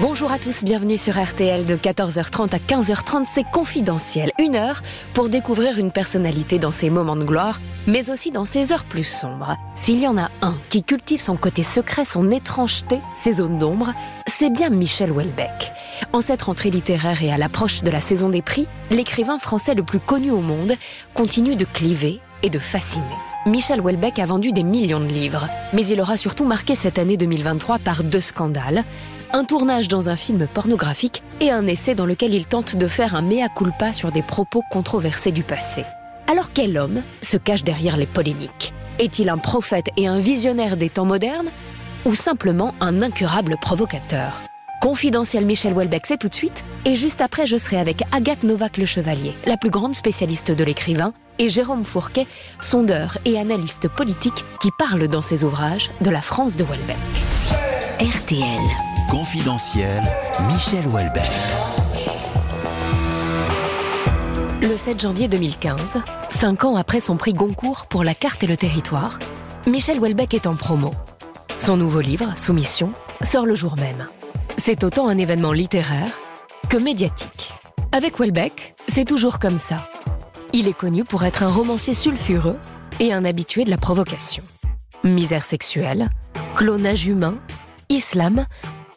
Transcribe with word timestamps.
Bonjour 0.00 0.30
à 0.30 0.38
tous, 0.38 0.62
bienvenue 0.62 0.96
sur 0.96 1.20
RTL 1.20 1.66
de 1.66 1.74
14h30 1.74 2.54
à 2.54 2.58
15h30, 2.58 3.26
c'est 3.26 3.50
confidentiel. 3.50 4.30
Une 4.38 4.54
heure 4.54 4.80
pour 5.12 5.28
découvrir 5.28 5.76
une 5.80 5.90
personnalité 5.90 6.60
dans 6.60 6.70
ses 6.70 6.88
moments 6.88 7.16
de 7.16 7.24
gloire, 7.24 7.60
mais 7.88 8.08
aussi 8.08 8.30
dans 8.30 8.44
ses 8.44 8.72
heures 8.72 8.84
plus 8.84 9.02
sombres. 9.02 9.56
S'il 9.74 9.98
y 9.98 10.06
en 10.06 10.16
a 10.16 10.30
un 10.40 10.54
qui 10.68 10.84
cultive 10.84 11.20
son 11.20 11.36
côté 11.36 11.64
secret, 11.64 12.04
son 12.04 12.30
étrangeté, 12.30 13.00
ses 13.16 13.32
zones 13.34 13.58
d'ombre, 13.58 13.92
c'est 14.28 14.50
bien 14.50 14.70
Michel 14.70 15.10
Houellebecq. 15.10 15.72
En 16.12 16.20
cette 16.20 16.42
rentrée 16.42 16.70
littéraire 16.70 17.24
et 17.24 17.32
à 17.32 17.36
l'approche 17.36 17.82
de 17.82 17.90
la 17.90 18.00
saison 18.00 18.28
des 18.28 18.42
prix, 18.42 18.68
l'écrivain 18.90 19.40
français 19.40 19.74
le 19.74 19.82
plus 19.82 20.00
connu 20.00 20.30
au 20.30 20.42
monde 20.42 20.74
continue 21.12 21.56
de 21.56 21.64
cliver 21.64 22.20
et 22.44 22.50
de 22.50 22.60
fasciner. 22.60 23.04
Michel 23.46 23.80
Houellebecq 23.80 24.20
a 24.20 24.26
vendu 24.26 24.52
des 24.52 24.62
millions 24.62 25.00
de 25.00 25.06
livres, 25.06 25.48
mais 25.72 25.84
il 25.86 26.00
aura 26.00 26.16
surtout 26.16 26.44
marqué 26.44 26.76
cette 26.76 26.98
année 26.98 27.16
2023 27.16 27.78
par 27.80 28.04
deux 28.04 28.20
scandales 28.20 28.84
un 29.32 29.44
tournage 29.44 29.88
dans 29.88 30.08
un 30.08 30.16
film 30.16 30.46
pornographique 30.46 31.22
et 31.40 31.50
un 31.50 31.66
essai 31.66 31.94
dans 31.94 32.06
lequel 32.06 32.34
il 32.34 32.46
tente 32.46 32.76
de 32.76 32.88
faire 32.88 33.14
un 33.14 33.22
mea 33.22 33.48
culpa 33.48 33.92
sur 33.92 34.10
des 34.12 34.22
propos 34.22 34.62
controversés 34.70 35.32
du 35.32 35.42
passé. 35.42 35.84
Alors 36.26 36.52
quel 36.52 36.78
homme 36.78 37.02
se 37.22 37.36
cache 37.36 37.64
derrière 37.64 37.96
les 37.96 38.06
polémiques? 38.06 38.72
Est-il 38.98 39.28
un 39.28 39.38
prophète 39.38 39.88
et 39.96 40.06
un 40.06 40.18
visionnaire 40.18 40.76
des 40.76 40.88
temps 40.88 41.04
modernes 41.04 41.50
ou 42.04 42.14
simplement 42.14 42.74
un 42.80 43.02
incurable 43.02 43.56
provocateur? 43.60 44.42
Confidentiel 44.80 45.44
Michel 45.44 45.72
Houellebecq, 45.72 46.06
c'est 46.06 46.18
tout 46.18 46.28
de 46.28 46.34
suite. 46.34 46.64
Et 46.84 46.94
juste 46.94 47.20
après, 47.20 47.46
je 47.46 47.56
serai 47.56 47.78
avec 47.78 48.02
Agathe 48.12 48.44
Novak 48.44 48.76
Le 48.76 48.86
Chevalier, 48.86 49.34
la 49.44 49.56
plus 49.56 49.70
grande 49.70 49.96
spécialiste 49.96 50.52
de 50.52 50.64
l'écrivain, 50.64 51.12
et 51.40 51.48
Jérôme 51.48 51.84
Fourquet, 51.84 52.26
sondeur 52.60 53.18
et 53.24 53.38
analyste 53.38 53.88
politique 53.88 54.44
qui 54.60 54.70
parle 54.78 55.08
dans 55.08 55.22
ses 55.22 55.44
ouvrages 55.44 55.90
de 56.00 56.10
la 56.10 56.20
France 56.20 56.56
de 56.56 56.64
Houellebecq. 56.64 56.96
RTL. 58.00 58.60
Confidentiel, 59.10 60.00
Michel 60.52 60.86
Houellebecq. 60.86 61.28
Le 64.62 64.76
7 64.76 65.00
janvier 65.00 65.26
2015, 65.26 65.98
cinq 66.30 66.62
ans 66.62 66.76
après 66.76 67.00
son 67.00 67.16
prix 67.16 67.32
Goncourt 67.32 67.86
pour 67.86 68.04
la 68.04 68.14
carte 68.14 68.44
et 68.44 68.46
le 68.46 68.56
territoire, 68.56 69.18
Michel 69.66 69.98
Houellebecq 69.98 70.34
est 70.34 70.46
en 70.46 70.54
promo. 70.54 70.92
Son 71.58 71.76
nouveau 71.76 72.00
livre, 72.00 72.38
Soumission, 72.38 72.92
sort 73.22 73.46
le 73.46 73.56
jour 73.56 73.74
même. 73.74 74.06
C'est 74.58 74.84
autant 74.84 75.08
un 75.08 75.18
événement 75.18 75.52
littéraire 75.52 76.16
que 76.68 76.76
médiatique. 76.76 77.52
Avec 77.90 78.20
Houellebecq, 78.20 78.76
c'est 78.86 79.06
toujours 79.06 79.40
comme 79.40 79.58
ça. 79.58 79.88
Il 80.52 80.68
est 80.68 80.72
connu 80.72 81.02
pour 81.02 81.24
être 81.24 81.42
un 81.42 81.50
romancier 81.50 81.94
sulfureux 81.94 82.60
et 83.00 83.12
un 83.12 83.24
habitué 83.24 83.64
de 83.64 83.70
la 83.70 83.76
provocation. 83.76 84.44
Misère 85.02 85.44
sexuelle, 85.44 86.10
clonage 86.54 87.08
humain, 87.08 87.38
islam, 87.88 88.46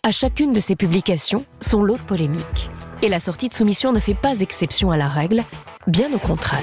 à 0.04 0.12
chacune 0.12 0.54
de 0.54 0.60
ses 0.60 0.76
publications, 0.76 1.46
son 1.62 1.84
lot 1.84 1.96
de 1.96 2.02
polémiques. 2.02 2.70
Et 3.02 3.10
la 3.10 3.20
sortie 3.20 3.50
de 3.50 3.54
soumission 3.54 3.92
ne 3.92 4.00
fait 4.00 4.14
pas 4.14 4.42
exception 4.42 4.92
à 4.92 4.98
la 4.98 5.08
règle, 5.08 5.44
bien 5.88 6.12
au 6.14 6.18
contraire. 6.18 6.62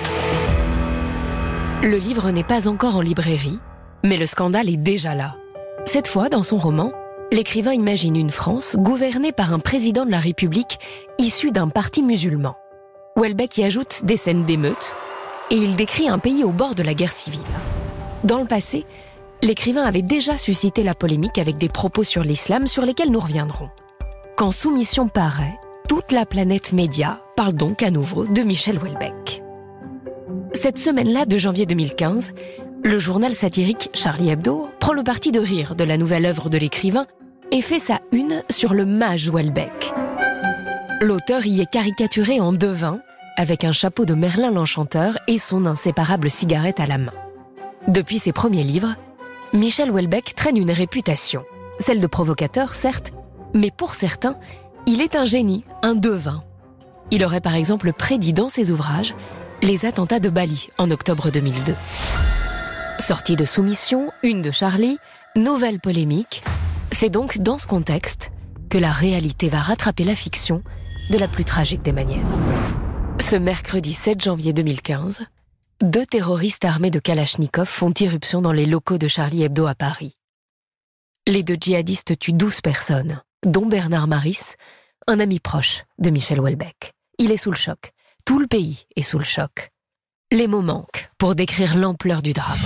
Le 1.82 1.96
livre 1.96 2.30
n'est 2.30 2.44
pas 2.44 2.68
encore 2.68 2.96
en 2.96 3.00
librairie, 3.00 3.58
mais 4.04 4.16
le 4.16 4.26
scandale 4.26 4.68
est 4.68 4.76
déjà 4.76 5.14
là. 5.14 5.36
Cette 5.84 6.08
fois, 6.08 6.28
dans 6.28 6.42
son 6.42 6.58
roman, 6.58 6.92
l'écrivain 7.32 7.72
imagine 7.72 8.16
une 8.16 8.30
France 8.30 8.76
gouvernée 8.78 9.32
par 9.32 9.52
un 9.52 9.58
président 9.58 10.04
de 10.04 10.10
la 10.10 10.20
République 10.20 10.78
issu 11.18 11.50
d'un 11.50 11.68
parti 11.68 12.02
musulman. 12.02 12.56
Welbeck 13.16 13.58
y 13.58 13.64
ajoute 13.64 14.04
des 14.04 14.16
scènes 14.16 14.44
d'émeutes, 14.44 14.96
et 15.50 15.56
il 15.56 15.76
décrit 15.76 16.08
un 16.08 16.18
pays 16.18 16.44
au 16.44 16.50
bord 16.50 16.74
de 16.74 16.82
la 16.82 16.94
guerre 16.94 17.10
civile. 17.10 17.40
Dans 18.24 18.38
le 18.38 18.46
passé, 18.46 18.84
l'écrivain 19.42 19.82
avait 19.82 20.02
déjà 20.02 20.36
suscité 20.38 20.82
la 20.82 20.94
polémique 20.94 21.38
avec 21.38 21.58
des 21.58 21.68
propos 21.68 22.04
sur 22.04 22.22
l'islam 22.22 22.66
sur 22.66 22.84
lesquels 22.84 23.10
nous 23.10 23.20
reviendrons. 23.20 23.70
Quand 24.36 24.52
Soumission 24.52 25.08
paraît, 25.08 25.58
toute 25.88 26.12
la 26.12 26.26
planète 26.26 26.72
média 26.72 27.22
parle 27.36 27.54
donc 27.54 27.82
à 27.82 27.90
nouveau 27.90 28.26
de 28.26 28.42
Michel 28.42 28.78
Houellebecq. 28.78 29.42
Cette 30.52 30.78
semaine-là 30.78 31.24
de 31.24 31.38
janvier 31.38 31.66
2015, 31.66 32.32
le 32.84 32.98
journal 32.98 33.34
satirique 33.34 33.90
Charlie 33.94 34.30
Hebdo 34.30 34.68
prend 34.80 34.92
le 34.92 35.02
parti 35.02 35.32
de 35.32 35.40
rire 35.40 35.74
de 35.74 35.84
la 35.84 35.96
nouvelle 35.96 36.26
œuvre 36.26 36.48
de 36.48 36.58
l'écrivain 36.58 37.06
et 37.50 37.62
fait 37.62 37.78
sa 37.78 37.98
une 38.12 38.42
sur 38.50 38.74
le 38.74 38.84
mage 38.84 39.28
Houellebecq. 39.28 39.92
L'auteur 41.00 41.46
y 41.46 41.60
est 41.60 41.70
caricaturé 41.70 42.40
en 42.40 42.52
devin, 42.52 43.00
avec 43.36 43.64
un 43.64 43.72
chapeau 43.72 44.04
de 44.04 44.14
Merlin 44.14 44.50
l'Enchanteur 44.50 45.18
et 45.28 45.38
son 45.38 45.64
inséparable 45.66 46.28
cigarette 46.28 46.80
à 46.80 46.86
la 46.86 46.98
main. 46.98 47.12
Depuis 47.86 48.18
ses 48.18 48.32
premiers 48.32 48.64
livres, 48.64 48.96
Michel 49.54 49.90
Houellebecq 49.90 50.34
traîne 50.34 50.58
une 50.58 50.70
réputation. 50.70 51.44
Celle 51.78 52.00
de 52.00 52.06
provocateur, 52.06 52.74
certes, 52.74 53.12
mais 53.54 53.70
pour 53.70 53.94
certains, 53.94 54.36
il 54.86 55.00
est 55.00 55.16
un 55.16 55.24
génie, 55.24 55.64
un 55.82 55.94
devin. 55.94 56.44
Il 57.10 57.24
aurait 57.24 57.40
par 57.40 57.54
exemple 57.54 57.94
prédit 57.94 58.34
dans 58.34 58.50
ses 58.50 58.70
ouvrages 58.70 59.14
les 59.62 59.86
attentats 59.86 60.20
de 60.20 60.28
Bali 60.28 60.68
en 60.76 60.90
octobre 60.90 61.30
2002. 61.30 61.74
Sortie 62.98 63.36
de 63.36 63.46
soumission, 63.46 64.10
une 64.22 64.42
de 64.42 64.50
Charlie, 64.50 64.98
nouvelle 65.34 65.80
polémique. 65.80 66.42
C'est 66.90 67.08
donc 67.10 67.38
dans 67.38 67.56
ce 67.56 67.66
contexte 67.66 68.30
que 68.68 68.76
la 68.76 68.92
réalité 68.92 69.48
va 69.48 69.60
rattraper 69.60 70.04
la 70.04 70.14
fiction 70.14 70.62
de 71.10 71.16
la 71.16 71.26
plus 71.26 71.46
tragique 71.46 71.82
des 71.82 71.92
manières. 71.92 72.26
Ce 73.18 73.36
mercredi 73.36 73.94
7 73.94 74.22
janvier 74.22 74.52
2015, 74.52 75.22
deux 75.82 76.06
terroristes 76.06 76.64
armés 76.64 76.90
de 76.90 76.98
Kalachnikov 76.98 77.66
font 77.66 77.92
irruption 78.00 78.42
dans 78.42 78.52
les 78.52 78.66
locaux 78.66 78.98
de 78.98 79.06
Charlie 79.06 79.44
Hebdo 79.44 79.66
à 79.66 79.76
Paris. 79.76 80.16
Les 81.26 81.44
deux 81.44 81.56
djihadistes 81.60 82.18
tuent 82.18 82.32
12 82.32 82.62
personnes, 82.62 83.22
dont 83.46 83.66
Bernard 83.66 84.08
Maris, 84.08 84.54
un 85.06 85.20
ami 85.20 85.38
proche 85.38 85.84
de 85.98 86.10
Michel 86.10 86.40
Houellebecq. 86.40 86.94
Il 87.18 87.30
est 87.30 87.36
sous 87.36 87.50
le 87.50 87.56
choc. 87.56 87.92
Tout 88.24 88.40
le 88.40 88.48
pays 88.48 88.86
est 88.96 89.02
sous 89.02 89.18
le 89.18 89.24
choc. 89.24 89.70
Les 90.32 90.48
mots 90.48 90.62
manquent 90.62 91.10
pour 91.16 91.36
décrire 91.36 91.76
l'ampleur 91.76 92.22
du 92.22 92.32
drame. 92.32 92.58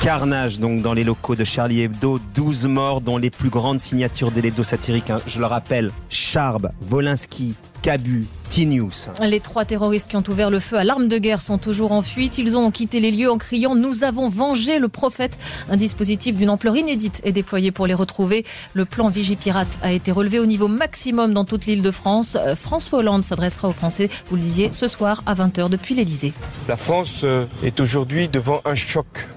Carnage 0.00 0.58
donc 0.58 0.80
dans 0.80 0.94
les 0.94 1.04
locaux 1.04 1.36
de 1.36 1.44
Charlie 1.44 1.82
Hebdo, 1.82 2.18
12 2.34 2.66
morts 2.66 3.00
dont 3.02 3.18
les 3.18 3.30
plus 3.30 3.50
grandes 3.50 3.80
signatures 3.80 4.30
de 4.30 4.40
l'hebdo 4.40 4.62
hein, 4.62 5.18
je 5.26 5.38
le 5.38 5.46
rappelle, 5.46 5.90
Charb, 6.08 6.70
Volinsky, 6.80 7.54
Cabu, 7.84 8.24
T-News. 8.48 8.90
Les 9.20 9.40
trois 9.40 9.66
terroristes 9.66 10.08
qui 10.08 10.16
ont 10.16 10.24
ouvert 10.26 10.48
le 10.48 10.58
feu 10.58 10.78
à 10.78 10.84
l'arme 10.84 11.06
de 11.06 11.18
guerre 11.18 11.42
sont 11.42 11.58
toujours 11.58 11.92
en 11.92 12.00
fuite. 12.00 12.38
Ils 12.38 12.56
ont 12.56 12.70
quitté 12.70 12.98
les 12.98 13.10
lieux 13.10 13.30
en 13.30 13.36
criant 13.36 13.74
Nous 13.74 14.04
avons 14.04 14.30
vengé 14.30 14.78
le 14.78 14.88
prophète. 14.88 15.38
Un 15.68 15.76
dispositif 15.76 16.34
d'une 16.34 16.48
ampleur 16.48 16.78
inédite 16.78 17.20
est 17.24 17.32
déployé 17.32 17.72
pour 17.72 17.86
les 17.86 17.92
retrouver. 17.92 18.46
Le 18.72 18.86
plan 18.86 19.10
Vigipirate 19.10 19.68
a 19.82 19.92
été 19.92 20.12
relevé 20.12 20.38
au 20.38 20.46
niveau 20.46 20.66
maximum 20.66 21.34
dans 21.34 21.44
toute 21.44 21.66
l'île 21.66 21.82
de 21.82 21.90
France. 21.90 22.38
Euh, 22.40 22.56
François 22.56 23.00
Hollande 23.00 23.22
s'adressera 23.22 23.68
aux 23.68 23.74
Français, 23.74 24.08
vous 24.30 24.36
le 24.36 24.42
disiez, 24.42 24.72
ce 24.72 24.88
soir 24.88 25.22
à 25.26 25.34
20h 25.34 25.68
depuis 25.68 25.94
l'Elysée. 25.94 26.32
La 26.68 26.78
France 26.78 27.20
euh, 27.22 27.44
est 27.62 27.80
aujourd'hui 27.80 28.28
devant 28.28 28.62
un 28.64 28.76
choc. 28.76 29.28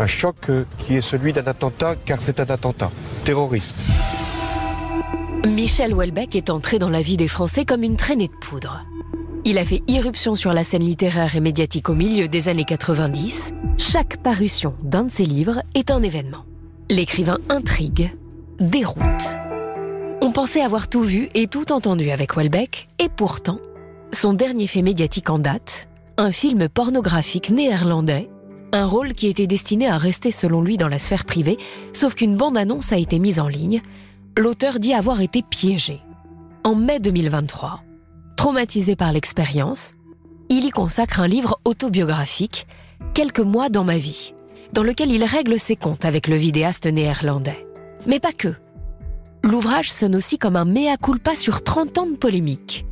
Un 0.00 0.08
choc 0.08 0.34
euh, 0.48 0.64
qui 0.78 0.96
est 0.96 1.00
celui 1.00 1.32
d'un 1.32 1.46
attentat, 1.46 1.94
car 2.04 2.20
c'est 2.20 2.40
un 2.40 2.46
attentat 2.46 2.90
terroriste. 3.22 3.76
Michel 5.48 5.94
Houellebecq 5.94 6.36
est 6.36 6.50
entré 6.50 6.78
dans 6.78 6.90
la 6.90 7.00
vie 7.00 7.16
des 7.16 7.26
Français 7.26 7.64
comme 7.64 7.82
une 7.82 7.96
traînée 7.96 8.28
de 8.28 8.32
poudre. 8.32 8.84
Il 9.44 9.58
a 9.58 9.64
fait 9.64 9.82
irruption 9.88 10.34
sur 10.34 10.52
la 10.52 10.62
scène 10.62 10.84
littéraire 10.84 11.34
et 11.36 11.40
médiatique 11.40 11.88
au 11.88 11.94
milieu 11.94 12.28
des 12.28 12.48
années 12.48 12.64
90. 12.64 13.52
Chaque 13.78 14.18
parution 14.22 14.74
d'un 14.82 15.04
de 15.04 15.10
ses 15.10 15.24
livres 15.24 15.62
est 15.74 15.90
un 15.90 16.02
événement. 16.02 16.44
L'écrivain 16.90 17.38
intrigue, 17.48 18.10
déroute. 18.60 19.02
On 20.20 20.32
pensait 20.32 20.60
avoir 20.60 20.88
tout 20.88 21.02
vu 21.02 21.30
et 21.34 21.46
tout 21.46 21.72
entendu 21.72 22.10
avec 22.10 22.36
Houellebecq, 22.36 22.88
et 22.98 23.08
pourtant, 23.08 23.58
son 24.12 24.34
dernier 24.34 24.66
fait 24.66 24.82
médiatique 24.82 25.30
en 25.30 25.38
date, 25.38 25.88
un 26.18 26.30
film 26.30 26.68
pornographique 26.68 27.50
néerlandais, 27.50 28.28
un 28.72 28.84
rôle 28.84 29.12
qui 29.12 29.28
était 29.28 29.46
destiné 29.46 29.88
à 29.88 29.96
rester 29.96 30.30
selon 30.30 30.60
lui 30.60 30.76
dans 30.76 30.88
la 30.88 30.98
sphère 30.98 31.24
privée, 31.24 31.56
sauf 31.94 32.14
qu'une 32.14 32.36
bande-annonce 32.36 32.92
a 32.92 32.98
été 32.98 33.18
mise 33.18 33.40
en 33.40 33.48
ligne 33.48 33.80
l'auteur 34.38 34.78
dit 34.78 34.94
avoir 34.94 35.20
été 35.20 35.42
piégé. 35.42 36.00
En 36.62 36.76
mai 36.76 37.00
2023, 37.00 37.82
traumatisé 38.36 38.94
par 38.94 39.12
l'expérience, 39.12 39.94
il 40.48 40.64
y 40.64 40.70
consacre 40.70 41.20
un 41.20 41.28
livre 41.28 41.60
autobiographique, 41.64 42.66
Quelques 43.14 43.40
mois 43.40 43.68
dans 43.68 43.84
ma 43.84 43.96
vie, 43.96 44.34
dans 44.72 44.82
lequel 44.82 45.12
il 45.12 45.24
règle 45.24 45.58
ses 45.58 45.76
comptes 45.76 46.04
avec 46.04 46.26
le 46.26 46.34
vidéaste 46.34 46.86
néerlandais. 46.86 47.66
Mais 48.06 48.18
pas 48.18 48.32
que. 48.32 48.54
L'ouvrage 49.44 49.90
sonne 49.90 50.16
aussi 50.16 50.36
comme 50.36 50.56
un 50.56 50.64
mea 50.64 50.96
culpa 50.96 51.36
sur 51.36 51.62
30 51.62 51.98
ans 51.98 52.06
de 52.06 52.16
polémique. 52.16 52.86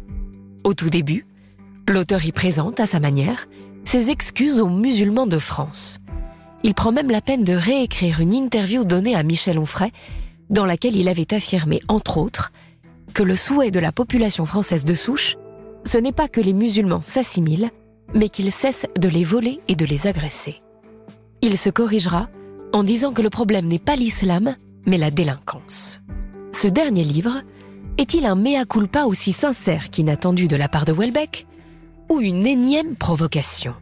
Au 0.62 0.74
tout 0.74 0.90
début, 0.90 1.26
l'auteur 1.88 2.24
y 2.24 2.30
présente, 2.30 2.78
à 2.78 2.86
sa 2.86 3.00
manière, 3.00 3.48
ses 3.84 4.10
excuses 4.10 4.60
aux 4.60 4.68
musulmans 4.68 5.26
de 5.26 5.38
France. 5.38 5.98
Il 6.62 6.74
prend 6.74 6.92
même 6.92 7.10
la 7.10 7.20
peine 7.20 7.44
de 7.44 7.52
réécrire 7.52 8.20
une 8.20 8.32
interview 8.32 8.84
donnée 8.84 9.14
à 9.14 9.22
Michel 9.22 9.58
Onfray 9.58 9.92
dans 10.50 10.66
laquelle 10.66 10.96
il 10.96 11.08
avait 11.08 11.34
affirmé, 11.34 11.80
entre 11.88 12.18
autres, 12.18 12.52
que 13.14 13.22
le 13.22 13.36
souhait 13.36 13.70
de 13.70 13.80
la 13.80 13.92
population 13.92 14.44
française 14.44 14.84
de 14.84 14.94
souche, 14.94 15.36
ce 15.84 15.98
n'est 15.98 16.12
pas 16.12 16.28
que 16.28 16.40
les 16.40 16.52
musulmans 16.52 17.02
s'assimilent, 17.02 17.70
mais 18.14 18.28
qu'ils 18.28 18.52
cessent 18.52 18.86
de 18.98 19.08
les 19.08 19.24
voler 19.24 19.60
et 19.68 19.76
de 19.76 19.84
les 19.84 20.06
agresser. 20.06 20.58
Il 21.42 21.56
se 21.56 21.70
corrigera 21.70 22.28
en 22.72 22.84
disant 22.84 23.12
que 23.12 23.22
le 23.22 23.30
problème 23.30 23.66
n'est 23.66 23.78
pas 23.78 23.96
l'islam, 23.96 24.56
mais 24.86 24.98
la 24.98 25.10
délinquance. 25.10 26.00
Ce 26.52 26.68
dernier 26.68 27.04
livre 27.04 27.42
Est-il 27.98 28.26
un 28.26 28.34
mea 28.34 28.64
culpa 28.64 29.04
aussi 29.04 29.32
sincère 29.32 29.90
qu'inattendu 29.90 30.48
de 30.48 30.56
la 30.56 30.68
part 30.68 30.84
de 30.84 30.92
Welbeck 30.92 31.46
ou 32.08 32.20
une 32.20 32.46
énième 32.46 32.96
provocation? 32.96 33.74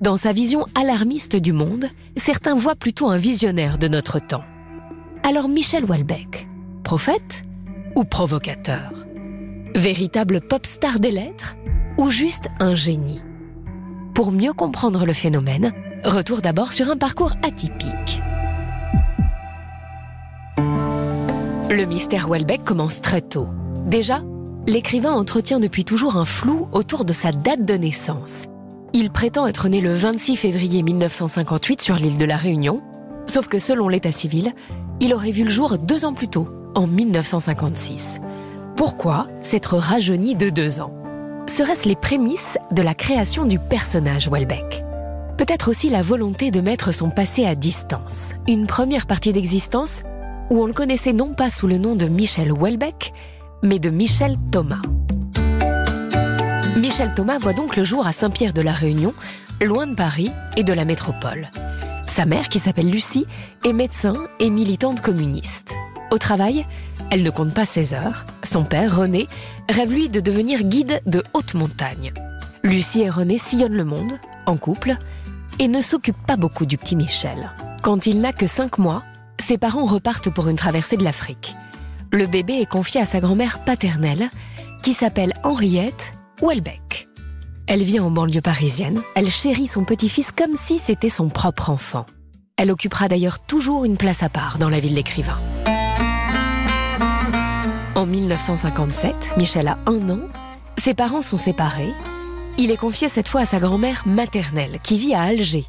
Dans 0.00 0.16
sa 0.16 0.32
vision 0.32 0.66
alarmiste 0.74 1.36
du 1.36 1.52
monde, 1.52 1.86
certains 2.16 2.54
voient 2.54 2.74
plutôt 2.74 3.08
un 3.08 3.16
visionnaire 3.16 3.78
de 3.78 3.88
notre 3.88 4.18
temps. 4.18 4.44
Alors 5.26 5.48
Michel 5.48 5.86
Welbeck, 5.86 6.46
prophète 6.82 7.44
ou 7.96 8.04
provocateur? 8.04 9.06
Véritable 9.74 10.42
pop 10.42 10.66
star 10.66 11.00
des 11.00 11.10
lettres 11.10 11.56
ou 11.96 12.10
juste 12.10 12.48
un 12.60 12.74
génie? 12.74 13.22
Pour 14.14 14.32
mieux 14.32 14.52
comprendre 14.52 15.06
le 15.06 15.14
phénomène, 15.14 15.72
retour 16.04 16.42
d'abord 16.42 16.74
sur 16.74 16.90
un 16.90 16.98
parcours 16.98 17.32
atypique. 17.42 18.20
Le 20.58 21.84
mystère 21.86 22.28
Welbeck 22.28 22.62
commence 22.62 23.00
très 23.00 23.22
tôt. 23.22 23.48
Déjà, 23.86 24.20
l'écrivain 24.66 25.12
entretient 25.12 25.58
depuis 25.58 25.86
toujours 25.86 26.18
un 26.18 26.26
flou 26.26 26.68
autour 26.70 27.06
de 27.06 27.14
sa 27.14 27.32
date 27.32 27.64
de 27.64 27.74
naissance. 27.76 28.44
Il 28.92 29.10
prétend 29.10 29.46
être 29.46 29.68
né 29.70 29.80
le 29.80 29.94
26 29.94 30.36
février 30.36 30.82
1958 30.82 31.80
sur 31.80 31.94
l'île 31.94 32.18
de 32.18 32.26
la 32.26 32.36
Réunion, 32.36 32.82
sauf 33.24 33.48
que 33.48 33.58
selon 33.58 33.88
l'état 33.88 34.12
civil, 34.12 34.52
il 35.00 35.14
aurait 35.14 35.30
vu 35.30 35.44
le 35.44 35.50
jour 35.50 35.78
deux 35.78 36.04
ans 36.04 36.14
plus 36.14 36.28
tôt, 36.28 36.48
en 36.74 36.86
1956. 36.86 38.20
Pourquoi 38.76 39.28
s'être 39.40 39.76
rajeuni 39.76 40.34
de 40.34 40.50
deux 40.50 40.80
ans? 40.80 40.92
Serait-ce 41.46 41.88
les 41.88 41.96
prémices 41.96 42.58
de 42.72 42.82
la 42.82 42.94
création 42.94 43.44
du 43.44 43.58
personnage 43.58 44.28
Welbeck? 44.28 44.82
Peut-être 45.36 45.68
aussi 45.68 45.90
la 45.90 46.02
volonté 46.02 46.50
de 46.50 46.60
mettre 46.60 46.92
son 46.92 47.10
passé 47.10 47.44
à 47.44 47.54
distance. 47.54 48.32
Une 48.48 48.66
première 48.66 49.06
partie 49.06 49.32
d'existence 49.32 50.02
où 50.50 50.62
on 50.62 50.66
le 50.66 50.72
connaissait 50.72 51.12
non 51.12 51.34
pas 51.34 51.50
sous 51.50 51.66
le 51.66 51.78
nom 51.78 51.96
de 51.96 52.06
Michel 52.06 52.52
Welbeck, 52.52 53.12
mais 53.62 53.78
de 53.78 53.90
Michel 53.90 54.36
Thomas. 54.50 54.82
Michel 56.78 57.14
Thomas 57.14 57.38
voit 57.38 57.52
donc 57.52 57.76
le 57.76 57.84
jour 57.84 58.06
à 58.06 58.12
Saint-Pierre 58.12 58.52
de 58.52 58.60
la 58.60 58.72
Réunion, 58.72 59.14
loin 59.60 59.86
de 59.86 59.94
Paris 59.94 60.30
et 60.56 60.64
de 60.64 60.72
la 60.72 60.84
métropole. 60.84 61.50
Sa 62.06 62.26
mère, 62.26 62.48
qui 62.48 62.58
s'appelle 62.58 62.90
Lucie, 62.90 63.26
est 63.64 63.72
médecin 63.72 64.14
et 64.38 64.50
militante 64.50 65.00
communiste. 65.00 65.74
Au 66.10 66.18
travail, 66.18 66.66
elle 67.10 67.22
ne 67.22 67.30
compte 67.30 67.54
pas 67.54 67.64
ses 67.64 67.94
heures. 67.94 68.24
Son 68.42 68.64
père, 68.64 68.96
René, 68.96 69.26
rêve 69.68 69.92
lui 69.92 70.08
de 70.08 70.20
devenir 70.20 70.62
guide 70.62 71.00
de 71.06 71.22
haute 71.32 71.54
montagne. 71.54 72.12
Lucie 72.62 73.02
et 73.02 73.10
René 73.10 73.38
sillonnent 73.38 73.76
le 73.76 73.84
monde, 73.84 74.18
en 74.46 74.56
couple, 74.56 74.96
et 75.58 75.68
ne 75.68 75.80
s'occupent 75.80 76.26
pas 76.26 76.36
beaucoup 76.36 76.66
du 76.66 76.78
petit 76.78 76.96
Michel. 76.96 77.50
Quand 77.82 78.06
il 78.06 78.20
n'a 78.20 78.32
que 78.32 78.46
5 78.46 78.78
mois, 78.78 79.02
ses 79.38 79.58
parents 79.58 79.84
repartent 79.84 80.30
pour 80.30 80.48
une 80.48 80.56
traversée 80.56 80.96
de 80.96 81.04
l'Afrique. 81.04 81.54
Le 82.12 82.26
bébé 82.26 82.54
est 82.54 82.70
confié 82.70 83.00
à 83.00 83.06
sa 83.06 83.20
grand-mère 83.20 83.64
paternelle, 83.64 84.28
qui 84.82 84.92
s'appelle 84.92 85.34
Henriette 85.42 86.12
Welbeck. 86.42 87.03
Elle 87.66 87.82
vit 87.82 87.98
en 87.98 88.10
banlieue 88.10 88.42
parisienne, 88.42 89.00
elle 89.14 89.30
chérit 89.30 89.66
son 89.66 89.84
petit-fils 89.84 90.32
comme 90.32 90.54
si 90.54 90.76
c'était 90.76 91.08
son 91.08 91.30
propre 91.30 91.70
enfant. 91.70 92.04
Elle 92.58 92.70
occupera 92.70 93.08
d'ailleurs 93.08 93.40
toujours 93.40 93.86
une 93.86 93.96
place 93.96 94.22
à 94.22 94.28
part 94.28 94.58
dans 94.58 94.68
la 94.68 94.80
vie 94.80 94.90
de 94.90 94.94
l'écrivain. 94.94 95.38
En 97.94 98.04
1957, 98.04 99.34
Michel 99.38 99.68
a 99.68 99.78
un 99.86 100.10
an, 100.10 100.20
ses 100.76 100.92
parents 100.92 101.22
sont 101.22 101.38
séparés. 101.38 101.94
Il 102.58 102.70
est 102.70 102.76
confié 102.76 103.08
cette 103.08 103.28
fois 103.28 103.40
à 103.40 103.46
sa 103.46 103.60
grand-mère 103.60 104.02
maternelle, 104.06 104.78
qui 104.82 104.98
vit 104.98 105.14
à 105.14 105.22
Alger. 105.22 105.64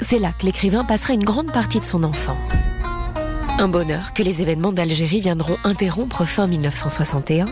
C'est 0.00 0.18
là 0.18 0.32
que 0.38 0.46
l'écrivain 0.46 0.82
passera 0.82 1.12
une 1.12 1.24
grande 1.24 1.52
partie 1.52 1.78
de 1.78 1.84
son 1.84 2.04
enfance. 2.04 2.64
Un 3.58 3.68
bonheur 3.68 4.14
que 4.14 4.22
les 4.22 4.40
événements 4.40 4.72
d'Algérie 4.72 5.20
viendront 5.20 5.58
interrompre 5.62 6.24
fin 6.24 6.46
1961. 6.46 7.44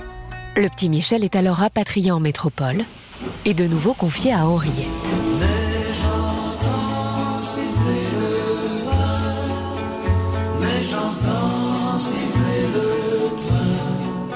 Le 0.57 0.69
petit 0.69 0.89
Michel 0.89 1.25
est 1.25 1.37
alors 1.37 1.57
rapatrié 1.57 2.11
en 2.11 2.21
métropole 2.21 2.85
et 3.45 3.55
de 3.55 3.67
nouveau 3.67 3.95
confié 3.95 4.33
à 4.33 4.47
Henriette. 4.47 5.15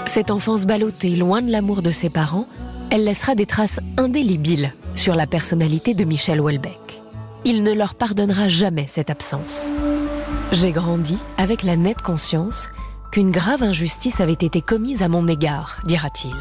Cette 0.07 0.31
enfance 0.31 0.65
ballottée, 0.65 1.15
loin 1.15 1.43
de 1.43 1.51
l'amour 1.51 1.83
de 1.83 1.91
ses 1.91 2.09
parents, 2.09 2.47
elle 2.91 3.05
laissera 3.05 3.35
des 3.35 3.45
traces 3.45 3.81
indélébiles 3.99 4.73
sur 4.95 5.15
la 5.15 5.27
personnalité 5.27 5.93
de 5.93 6.05
Michel 6.05 6.41
Houellebecq. 6.41 7.03
Il 7.45 7.63
ne 7.63 7.73
leur 7.73 7.95
pardonnera 7.95 8.49
jamais 8.49 8.87
cette 8.87 9.11
absence. 9.11 9.71
J'ai 10.53 10.73
grandi 10.73 11.19
avec 11.37 11.63
la 11.63 11.77
nette 11.77 12.01
conscience 12.01 12.69
qu'une 13.13 13.31
grave 13.31 13.63
injustice 13.63 14.21
avait 14.21 14.33
été 14.33 14.63
commise 14.63 15.03
à 15.03 15.09
mon 15.09 15.29
égard, 15.29 15.81
dira-t-il. 15.85 16.35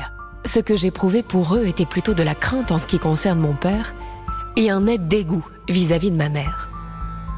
Ce 0.46 0.60
que 0.60 0.76
j'éprouvais 0.76 1.24
pour 1.24 1.56
eux 1.56 1.66
était 1.66 1.86
plutôt 1.86 2.14
de 2.14 2.24
la 2.24 2.36
crainte 2.36 2.72
en 2.72 2.78
ce 2.78 2.88
qui 2.88 3.00
concerne 3.00 3.40
mon 3.40 3.54
père 3.54 3.96
et 4.56 4.70
un 4.70 4.82
net 4.82 5.08
dégoût 5.08 5.46
vis-à-vis 5.68 6.12
de 6.12 6.18
ma 6.18 6.30
mère. 6.30 6.70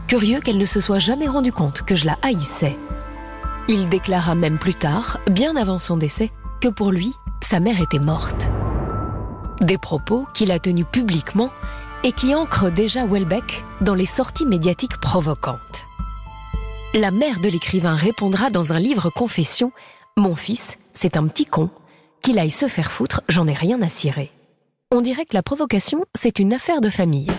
Curieux 0.08 0.40
qu'elle 0.40 0.58
ne 0.58 0.66
se 0.66 0.80
soit 0.80 1.00
jamais 1.00 1.28
rendue 1.28 1.52
compte 1.52 1.82
que 1.82 1.96
je 1.96 2.06
la 2.06 2.18
haïssais 2.22 2.78
il 3.70 3.90
déclara 3.90 4.34
même 4.34 4.58
plus 4.58 4.76
tard, 4.76 5.20
bien 5.30 5.58
avant 5.58 5.78
son 5.78 5.98
décès, 5.98 6.32
que 6.62 6.70
pour 6.70 6.92
lui, 6.92 7.14
sa 7.42 7.60
mère 7.60 7.82
était 7.82 8.00
morte. 8.00 8.50
Des 9.60 9.78
propos 9.78 10.26
qu'il 10.34 10.52
a 10.52 10.60
tenus 10.60 10.86
publiquement 10.90 11.50
et 12.04 12.14
qui 12.14 12.34
ancrent 12.34 12.72
déjà 12.72 13.06
Welbeck 13.06 13.66
dans 13.82 13.94
les 13.94 14.06
sorties 14.06 14.46
médiatiques 14.46 14.98
provocantes. 14.98 15.86
La 16.94 17.12
mère 17.12 17.42
de 17.42 17.50
l'écrivain 17.50 17.96
répondra 17.96 18.50
dans 18.50 18.72
un 18.72 18.80
livre 18.80 19.10
confession 19.10 19.74
Mon 20.16 20.36
fils, 20.36 20.78
c'est 20.94 21.18
un 21.18 21.28
petit 21.28 21.46
con. 21.46 21.70
Qu'il 22.22 22.40
aille 22.40 22.52
se 22.52 22.68
faire 22.68 22.92
foutre, 22.92 23.22
j'en 23.30 23.48
ai 23.48 23.54
rien 23.54 23.82
à 23.82 23.90
cirer. 23.90 24.32
On 24.92 25.02
dirait 25.02 25.26
que 25.26 25.36
la 25.36 25.44
provocation, 25.44 26.06
c'est 26.16 26.40
une 26.40 26.54
affaire 26.54 26.82
de 26.82 26.90
famille. 26.90 27.32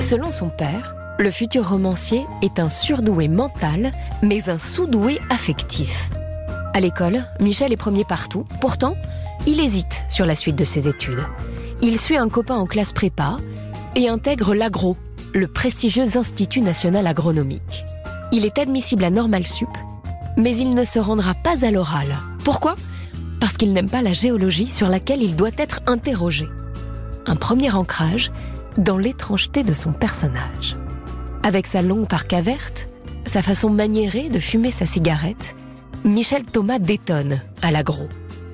Selon 0.00 0.30
son 0.30 0.48
père, 0.48 0.94
le 1.18 1.30
futur 1.30 1.68
romancier 1.68 2.24
est 2.42 2.60
un 2.60 2.70
surdoué 2.70 3.28
mental, 3.28 3.92
mais 4.22 4.48
un 4.48 4.58
sous-doué 4.58 5.18
affectif. 5.30 6.10
À 6.74 6.80
l'école, 6.80 7.24
Michel 7.40 7.72
est 7.72 7.76
premier 7.76 8.04
partout. 8.04 8.44
Pourtant, 8.60 8.96
il 9.46 9.60
hésite 9.60 10.04
sur 10.08 10.26
la 10.26 10.34
suite 10.34 10.56
de 10.56 10.64
ses 10.64 10.88
études. 10.88 11.24
Il 11.82 11.98
suit 11.98 12.16
un 12.16 12.28
copain 12.28 12.56
en 12.56 12.66
classe 12.66 12.92
prépa 12.92 13.38
et 13.96 14.08
intègre 14.08 14.54
l'agro, 14.54 14.96
le 15.34 15.48
prestigieux 15.48 16.16
Institut 16.16 16.60
national 16.60 17.06
agronomique. 17.06 17.84
Il 18.30 18.44
est 18.44 18.58
admissible 18.58 19.04
à 19.04 19.10
Normal 19.10 19.46
Sup, 19.46 19.68
mais 20.36 20.56
il 20.56 20.74
ne 20.74 20.84
se 20.84 20.98
rendra 20.98 21.34
pas 21.34 21.64
à 21.64 21.70
l'oral. 21.70 22.18
Pourquoi? 22.44 22.76
Parce 23.40 23.56
qu'il 23.56 23.72
n'aime 23.72 23.90
pas 23.90 24.02
la 24.02 24.12
géologie 24.12 24.66
sur 24.66 24.88
laquelle 24.88 25.22
il 25.22 25.36
doit 25.36 25.50
être 25.56 25.80
interrogé. 25.86 26.48
Un 27.26 27.36
premier 27.36 27.72
ancrage 27.72 28.32
dans 28.76 28.98
l'étrangeté 28.98 29.62
de 29.62 29.74
son 29.74 29.92
personnage. 29.92 30.76
Avec 31.42 31.66
sa 31.66 31.82
longue 31.82 32.08
parka 32.08 32.40
verte, 32.40 32.88
sa 33.26 33.42
façon 33.42 33.70
maniérée 33.70 34.28
de 34.28 34.38
fumer 34.38 34.70
sa 34.70 34.86
cigarette, 34.86 35.54
Michel 36.04 36.42
Thomas 36.42 36.78
détonne 36.78 37.40
à 37.62 37.70
l'agro. 37.70 38.08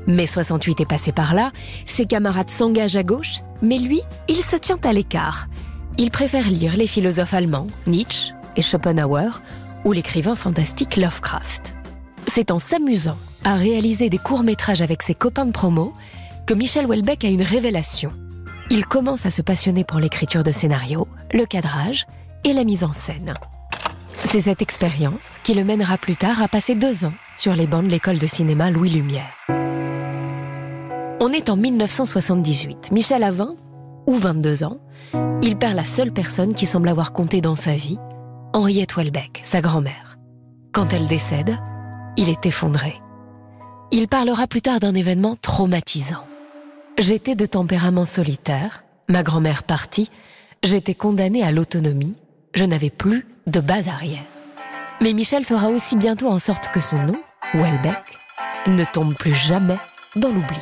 Mai 0.06 0.26
68 0.26 0.80
est 0.80 0.87
passé 0.87 1.12
par 1.12 1.35
là, 1.35 1.50
ses 1.87 2.06
camarades 2.06 2.50
s'engagent 2.50 2.97
à 2.97 3.02
gauche, 3.02 3.40
mais 3.62 3.78
lui, 3.78 4.00
il 4.28 4.42
se 4.42 4.56
tient 4.56 4.78
à 4.85 4.92
l'écart. 4.92 5.49
Il 5.97 6.11
préfère 6.11 6.49
lire 6.50 6.76
les 6.76 6.87
philosophes 6.87 7.35
allemands, 7.35 7.68
Nietzsche 7.87 8.35
et 8.56 8.62
Schopenhauer, 8.62 9.40
ou 9.85 9.92
l'écrivain 9.92 10.35
fantastique 10.35 10.97
Lovecraft. 10.97 11.75
C'est 12.26 12.50
en 12.50 12.58
s'amusant 12.58 13.18
à 13.44 13.54
réaliser 13.54 14.08
des 14.08 14.18
courts-métrages 14.18 14.82
avec 14.82 15.02
ses 15.02 15.14
copains 15.14 15.46
de 15.46 15.52
promo 15.52 15.92
que 16.46 16.54
Michel 16.54 16.86
Houellebecq 16.86 17.24
a 17.24 17.28
une 17.28 17.42
révélation. 17.42 18.10
Il 18.70 18.86
commence 18.86 19.26
à 19.26 19.30
se 19.30 19.42
passionner 19.42 19.84
pour 19.84 20.00
l'écriture 20.00 20.42
de 20.42 20.50
scénarios, 20.50 21.06
le 21.32 21.44
cadrage 21.44 22.06
et 22.44 22.52
la 22.52 22.64
mise 22.64 22.84
en 22.84 22.92
scène. 22.92 23.34
C'est 24.16 24.40
cette 24.40 24.62
expérience 24.62 25.36
qui 25.42 25.54
le 25.54 25.64
mènera 25.64 25.98
plus 25.98 26.16
tard 26.16 26.42
à 26.42 26.48
passer 26.48 26.74
deux 26.74 27.04
ans 27.04 27.12
sur 27.36 27.54
les 27.54 27.66
bancs 27.66 27.84
de 27.84 27.90
l'école 27.90 28.18
de 28.18 28.26
cinéma 28.26 28.70
Louis 28.70 28.90
Lumière. 28.90 29.30
On 31.20 31.28
est 31.28 31.50
en 31.50 31.56
1978. 31.56 32.90
Michel 32.90 33.22
a 33.22 33.30
20 33.30 33.54
ou 34.06 34.14
22 34.14 34.64
ans. 34.64 34.78
Il 35.42 35.56
perd 35.56 35.74
la 35.74 35.84
seule 35.84 36.12
personne 36.12 36.54
qui 36.54 36.66
semble 36.66 36.88
avoir 36.88 37.12
compté 37.12 37.40
dans 37.40 37.54
sa 37.54 37.74
vie, 37.74 37.98
Henriette 38.52 38.96
Welbeck, 38.96 39.40
sa 39.44 39.60
grand-mère. 39.60 40.18
Quand 40.72 40.92
elle 40.92 41.06
décède, 41.06 41.56
il 42.16 42.28
est 42.28 42.46
effondré. 42.46 43.00
Il 43.96 44.08
parlera 44.08 44.48
plus 44.48 44.60
tard 44.60 44.80
d'un 44.80 44.94
événement 44.94 45.36
traumatisant. 45.36 46.26
J'étais 46.98 47.36
de 47.36 47.46
tempérament 47.46 48.06
solitaire, 48.06 48.82
ma 49.08 49.22
grand-mère 49.22 49.62
partie, 49.62 50.10
j'étais 50.64 50.94
condamné 50.94 51.44
à 51.44 51.52
l'autonomie 51.52 52.16
je 52.54 52.64
n'avais 52.64 52.90
plus 52.90 53.26
de 53.46 53.60
base 53.60 53.88
arrière. 53.88 54.24
Mais 55.00 55.12
Michel 55.12 55.44
fera 55.44 55.68
aussi 55.68 55.96
bientôt 55.96 56.28
en 56.28 56.38
sorte 56.38 56.70
que 56.72 56.80
ce 56.80 56.96
nom, 56.96 57.16
Welbeck, 57.52 58.18
ne 58.66 58.84
tombe 58.84 59.14
plus 59.14 59.34
jamais 59.34 59.78
dans 60.16 60.28
l'oubli. 60.28 60.58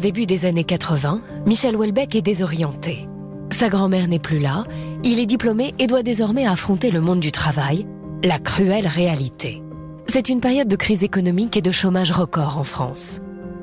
Début 0.00 0.26
des 0.26 0.46
années 0.46 0.64
80, 0.64 1.20
Michel 1.46 1.76
Houellebecq 1.76 2.14
est 2.14 2.22
désorienté. 2.22 3.08
Sa 3.50 3.68
grand-mère 3.68 4.08
n'est 4.08 4.18
plus 4.18 4.38
là, 4.38 4.64
il 5.04 5.18
est 5.20 5.26
diplômé 5.26 5.74
et 5.78 5.86
doit 5.86 6.02
désormais 6.02 6.46
affronter 6.46 6.90
le 6.90 7.00
monde 7.00 7.20
du 7.20 7.32
travail, 7.32 7.86
la 8.22 8.38
cruelle 8.38 8.86
réalité. 8.86 9.62
C'est 10.06 10.28
une 10.28 10.40
période 10.40 10.68
de 10.68 10.76
crise 10.76 11.04
économique 11.04 11.56
et 11.56 11.62
de 11.62 11.72
chômage 11.72 12.12
record 12.12 12.58
en 12.58 12.64
France. 12.64 13.20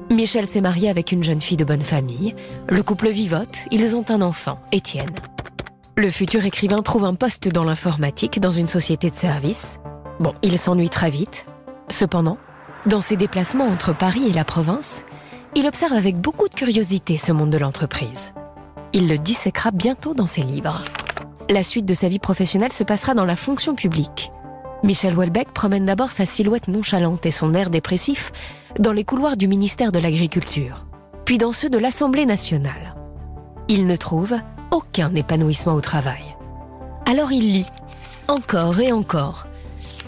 Michel 0.10 0.48
s'est 0.48 0.62
marié 0.62 0.90
avec 0.90 1.12
une 1.12 1.24
jeune 1.24 1.42
fille 1.42 1.58
de 1.58 1.66
bonne 1.66 1.82
famille. 1.82 2.36
Le 2.68 2.82
couple 2.84 3.10
vivote, 3.10 3.66
ils 3.72 3.96
ont 3.96 4.06
un 4.10 4.22
enfant, 4.22 4.60
Étienne. 4.72 5.10
Le 5.96 6.10
futur 6.10 6.46
écrivain 6.46 6.82
trouve 6.82 7.06
un 7.06 7.16
poste 7.16 7.50
dans 7.50 7.66
l'informatique 7.66 8.40
dans 8.40 8.52
une 8.52 8.68
société 8.68 9.10
de 9.10 9.16
services. 9.16 9.80
Bon, 10.20 10.34
il 10.42 10.58
s'ennuie 10.58 10.90
très 10.90 11.10
vite. 11.10 11.46
Cependant, 11.90 12.38
dans 12.86 13.02
ses 13.02 13.18
déplacements 13.18 13.68
entre 13.68 13.94
Paris 13.94 14.28
et 14.30 14.34
la 14.34 14.46
province, 14.46 15.04
il 15.56 15.68
observe 15.68 15.94
avec 15.94 16.18
beaucoup 16.18 16.48
de 16.48 16.54
curiosité 16.54 17.18
ce 17.18 17.32
monde 17.32 17.50
de 17.50 17.58
l'entreprise. 17.58 18.34
Il 18.94 19.08
le 19.08 19.18
disséquera 19.18 19.72
bientôt 19.72 20.14
dans 20.14 20.26
ses 20.26 20.42
livres. 20.42 20.84
La 21.50 21.64
suite 21.64 21.86
de 21.86 21.94
sa 21.94 22.08
vie 22.08 22.20
professionnelle 22.20 22.74
se 22.74 22.84
passera 22.84 23.14
dans 23.14 23.26
la 23.26 23.36
fonction 23.36 23.76
publique. 23.76 24.32
Michel 24.84 25.16
Houellebecq 25.16 25.52
promène 25.52 25.86
d'abord 25.86 26.10
sa 26.10 26.26
silhouette 26.26 26.68
nonchalante 26.68 27.26
et 27.26 27.32
son 27.32 27.54
air 27.54 27.70
dépressif 27.70 28.32
dans 28.78 28.94
les 28.94 29.04
couloirs 29.04 29.38
du 29.38 29.48
ministère 29.48 29.92
de 29.92 30.00
l'Agriculture, 30.00 30.86
puis 31.26 31.38
dans 31.38 31.52
ceux 31.52 31.70
de 31.70 31.78
l'Assemblée 31.78 32.26
nationale. 32.26 32.96
Il 33.68 33.88
ne 33.88 33.96
trouve 33.96 34.36
aucun 34.72 35.14
épanouissement 35.16 35.74
au 35.74 35.82
travail. 35.82 36.24
Alors 37.06 37.32
il 37.32 37.52
lit, 37.54 37.66
encore 38.28 38.80
et 38.80 38.92
encore. 38.92 39.48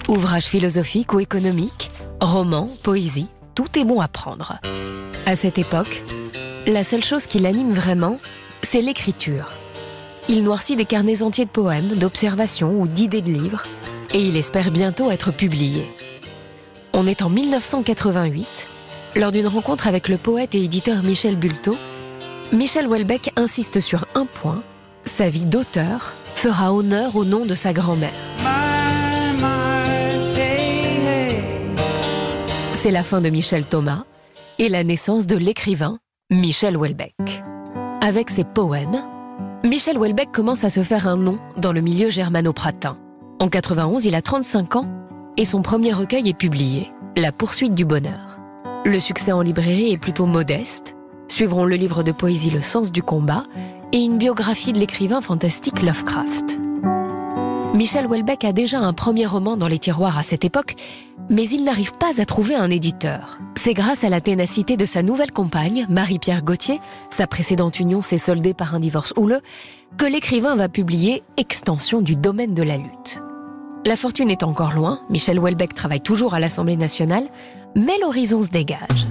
Ouvrages 0.07 0.45
philosophiques 0.45 1.13
ou 1.13 1.19
économiques, 1.19 1.91
romans, 2.19 2.69
poésie, 2.83 3.29
tout 3.55 3.77
est 3.77 3.85
bon 3.85 3.99
à 3.99 4.07
prendre. 4.07 4.59
À 5.25 5.35
cette 5.35 5.59
époque, 5.59 6.01
la 6.65 6.83
seule 6.83 7.03
chose 7.03 7.27
qui 7.27 7.37
l'anime 7.37 7.71
vraiment, 7.71 8.17
c'est 8.63 8.81
l'écriture. 8.81 9.49
Il 10.29 10.43
noircit 10.43 10.75
des 10.75 10.85
carnets 10.85 11.21
entiers 11.21 11.45
de 11.45 11.49
poèmes, 11.49 11.89
d'observations 11.89 12.79
ou 12.81 12.87
d'idées 12.87 13.21
de 13.21 13.31
livres, 13.31 13.65
et 14.13 14.21
il 14.21 14.35
espère 14.35 14.71
bientôt 14.71 15.11
être 15.11 15.31
publié. 15.31 15.85
On 16.93 17.05
est 17.05 17.21
en 17.21 17.29
1988, 17.29 18.67
lors 19.15 19.31
d'une 19.31 19.47
rencontre 19.47 19.87
avec 19.87 20.09
le 20.09 20.17
poète 20.17 20.55
et 20.55 20.63
éditeur 20.63 21.03
Michel 21.03 21.35
Bulto, 21.35 21.77
Michel 22.51 22.87
Houellebecq 22.87 23.31
insiste 23.35 23.79
sur 23.79 24.05
un 24.15 24.25
point, 24.25 24.63
sa 25.05 25.29
vie 25.29 25.45
d'auteur 25.45 26.15
fera 26.35 26.73
honneur 26.73 27.15
au 27.15 27.25
nom 27.25 27.45
de 27.45 27.55
sa 27.55 27.73
grand-mère. 27.73 28.11
C'est 32.73 32.91
la 32.91 33.03
fin 33.03 33.21
de 33.21 33.29
Michel 33.29 33.63
Thomas 33.65 34.03
et 34.61 34.69
la 34.69 34.83
naissance 34.83 35.25
de 35.25 35.35
l'écrivain 35.35 35.97
Michel 36.29 36.77
Houellebecq. 36.77 37.15
Avec 37.99 38.29
ses 38.29 38.43
poèmes, 38.43 39.01
Michel 39.63 39.97
Houellebecq 39.97 40.31
commence 40.31 40.63
à 40.63 40.69
se 40.69 40.83
faire 40.83 41.07
un 41.07 41.17
nom 41.17 41.39
dans 41.57 41.73
le 41.73 41.81
milieu 41.81 42.11
germano-pratin. 42.11 42.95
En 43.39 43.49
91, 43.49 44.05
il 44.05 44.13
a 44.13 44.21
35 44.21 44.75
ans 44.75 44.87
et 45.35 45.45
son 45.45 45.63
premier 45.63 45.93
recueil 45.93 46.29
est 46.29 46.37
publié, 46.37 46.91
La 47.17 47.31
poursuite 47.31 47.73
du 47.73 47.85
bonheur. 47.85 48.39
Le 48.85 48.99
succès 48.99 49.31
en 49.31 49.41
librairie 49.41 49.93
est 49.93 49.97
plutôt 49.97 50.27
modeste. 50.27 50.95
Suivront 51.27 51.65
le 51.65 51.75
livre 51.75 52.03
de 52.03 52.11
poésie 52.11 52.51
Le 52.51 52.61
sens 52.61 52.91
du 52.91 53.01
combat 53.01 53.41
et 53.91 53.97
une 53.97 54.19
biographie 54.19 54.73
de 54.73 54.79
l'écrivain 54.79 55.21
fantastique 55.21 55.81
Lovecraft. 55.81 56.59
Michel 57.73 58.05
Houellebecq 58.05 58.43
a 58.43 58.51
déjà 58.53 58.79
un 58.79 58.93
premier 58.93 59.25
roman 59.25 59.57
dans 59.57 59.67
les 59.67 59.79
tiroirs 59.79 60.19
à 60.19 60.23
cette 60.23 60.45
époque, 60.45 60.75
mais 61.29 61.47
il 61.49 61.63
n'arrive 61.63 61.93
pas 61.93 62.21
à 62.21 62.25
trouver 62.25 62.55
un 62.55 62.69
éditeur. 62.69 63.39
C'est 63.55 63.73
grâce 63.73 64.03
à 64.03 64.09
la 64.09 64.21
ténacité 64.21 64.77
de 64.77 64.85
sa 64.85 65.03
nouvelle 65.03 65.31
compagne, 65.31 65.85
Marie-Pierre 65.89 66.43
Gauthier, 66.43 66.79
sa 67.09 67.27
précédente 67.27 67.79
union 67.79 68.01
s'est 68.01 68.17
soldée 68.17 68.53
par 68.53 68.75
un 68.75 68.79
divorce 68.79 69.13
houleux, 69.17 69.41
que 69.97 70.05
l'écrivain 70.05 70.55
va 70.55 70.69
publier 70.69 71.23
Extension 71.37 72.01
du 72.01 72.15
domaine 72.15 72.53
de 72.53 72.63
la 72.63 72.77
lutte. 72.77 73.21
La 73.85 73.95
fortune 73.95 74.29
est 74.29 74.43
encore 74.43 74.73
loin, 74.73 75.01
Michel 75.09 75.39
Houellebecq 75.39 75.73
travaille 75.73 76.01
toujours 76.01 76.33
à 76.33 76.39
l'Assemblée 76.39 76.77
nationale, 76.77 77.27
mais 77.75 77.97
l'horizon 77.99 78.41
se 78.41 78.49
dégage. 78.49 79.07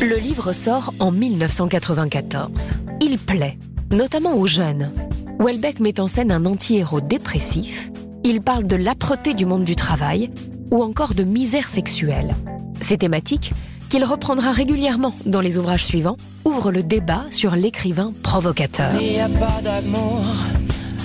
Le 0.00 0.16
livre 0.16 0.52
sort 0.52 0.92
en 1.00 1.10
1994. 1.10 2.72
Il 3.00 3.18
plaît, 3.18 3.58
notamment 3.90 4.34
aux 4.34 4.46
jeunes. 4.46 4.92
Houellebecq 5.40 5.80
met 5.80 6.00
en 6.00 6.06
scène 6.06 6.32
un 6.32 6.44
anti-héros 6.46 7.00
dépressif. 7.00 7.90
Il 8.24 8.42
parle 8.42 8.64
de 8.64 8.76
l'âpreté 8.76 9.34
du 9.34 9.46
monde 9.46 9.64
du 9.64 9.74
travail 9.74 10.30
ou 10.70 10.82
encore 10.82 11.14
de 11.14 11.24
misère 11.24 11.68
sexuelle. 11.68 12.34
Ces 12.80 12.98
thématiques, 12.98 13.52
qu'il 13.88 14.04
reprendra 14.04 14.50
régulièrement 14.50 15.14
dans 15.26 15.40
les 15.40 15.58
ouvrages 15.58 15.84
suivants, 15.84 16.16
ouvrent 16.44 16.70
le 16.70 16.82
débat 16.82 17.24
sur 17.30 17.54
l'écrivain 17.56 18.12
provocateur. 18.22 18.92
Il 19.00 19.12
n'y 19.12 19.20
a 19.20 19.28
pas 19.28 19.60
d'amour, 19.62 20.22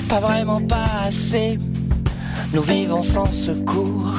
pas 0.10 0.20
vraiment 0.20 0.62
pas 0.62 0.88
assez. 1.06 1.58
Nous 2.54 2.62
vivons 2.62 3.04
sans 3.04 3.32
secours, 3.32 4.12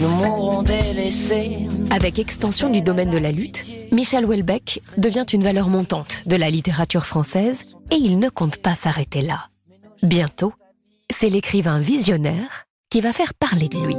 nous 0.00 0.08
mourrons 0.08 0.62
délaissés. 0.62 1.68
Avec 1.90 2.18
extension 2.18 2.70
du 2.70 2.80
domaine 2.80 3.10
de 3.10 3.18
la 3.18 3.32
lutte, 3.32 3.70
Michel 3.92 4.24
Houellebecq 4.24 4.80
devient 4.96 5.26
une 5.32 5.42
valeur 5.42 5.68
montante 5.68 6.22
de 6.26 6.36
la 6.36 6.50
littérature 6.50 7.04
française 7.04 7.64
et 7.90 7.96
il 7.96 8.18
ne 8.18 8.28
compte 8.28 8.58
pas 8.58 8.74
s'arrêter 8.74 9.22
là. 9.22 9.48
Bientôt, 10.02 10.52
c'est 11.10 11.28
l'écrivain 11.28 11.80
visionnaire 11.80 12.66
qui 12.90 13.00
va 13.00 13.12
faire 13.12 13.34
parler 13.34 13.68
de 13.68 13.78
lui. 13.78 13.96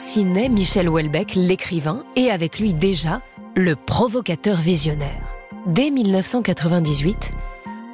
Ainsi 0.00 0.22
naît 0.22 0.48
Michel 0.48 0.88
Houellebecq, 0.88 1.34
l'écrivain, 1.34 2.04
et 2.14 2.30
avec 2.30 2.60
lui 2.60 2.72
déjà 2.72 3.20
le 3.56 3.74
provocateur 3.74 4.56
visionnaire. 4.56 5.24
Dès 5.66 5.90
1998, 5.90 7.32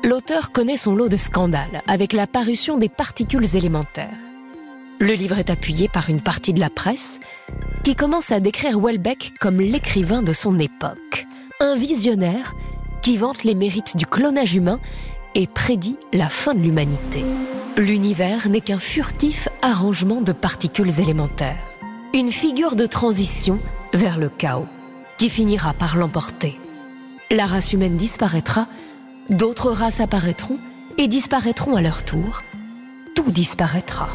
l'auteur 0.03 0.53
connaît 0.53 0.77
son 0.77 0.95
lot 0.95 1.09
de 1.09 1.17
scandales 1.17 1.83
avec 1.87 2.13
la 2.13 2.27
parution 2.27 2.77
des 2.77 2.91
particules 2.91 3.57
élémentaires. 3.57 4.19
Le 5.01 5.15
livre 5.15 5.39
est 5.39 5.49
appuyé 5.49 5.89
par 5.89 6.11
une 6.11 6.21
partie 6.21 6.53
de 6.53 6.61
la 6.61 6.69
presse 6.69 7.21
qui 7.85 7.97
commence 7.97 8.33
à 8.33 8.39
décrire 8.39 8.77
Houellebecq 8.77 9.33
comme 9.41 9.63
l'écrivain 9.63 10.21
de 10.21 10.35
son 10.35 10.59
époque, 10.59 11.27
un 11.59 11.75
visionnaire 11.75 12.55
qui 13.01 13.17
vante 13.17 13.45
les 13.45 13.55
mérites 13.55 13.97
du 13.97 14.05
clonage 14.05 14.53
humain 14.53 14.79
et 15.35 15.47
prédit 15.47 15.97
la 16.13 16.29
fin 16.29 16.53
de 16.53 16.61
l'humanité. 16.61 17.25
L'univers 17.79 18.51
n'est 18.51 18.61
qu'un 18.61 18.79
furtif 18.79 19.49
arrangement 19.63 20.21
de 20.21 20.33
particules 20.33 21.01
élémentaires, 21.01 21.57
une 22.14 22.30
figure 22.30 22.76
de 22.76 22.87
transition 22.87 23.59
vers 23.92 24.18
le 24.18 24.28
chaos 24.28 24.68
qui 25.18 25.28
finira 25.28 25.73
par 25.73 25.97
l'emporter. 25.97 26.61
La 27.33 27.44
race 27.44 27.73
humaine 27.73 27.97
disparaîtra 27.97 28.68
D'autres 29.30 29.73
races 29.73 30.00
apparaîtront 30.00 30.59
et 30.97 31.09
disparaîtront 31.09 31.75
à 31.75 31.83
leur 31.83 32.04
tour. 32.04 32.42
Tout 33.16 33.33
disparaîtra. 33.33 34.09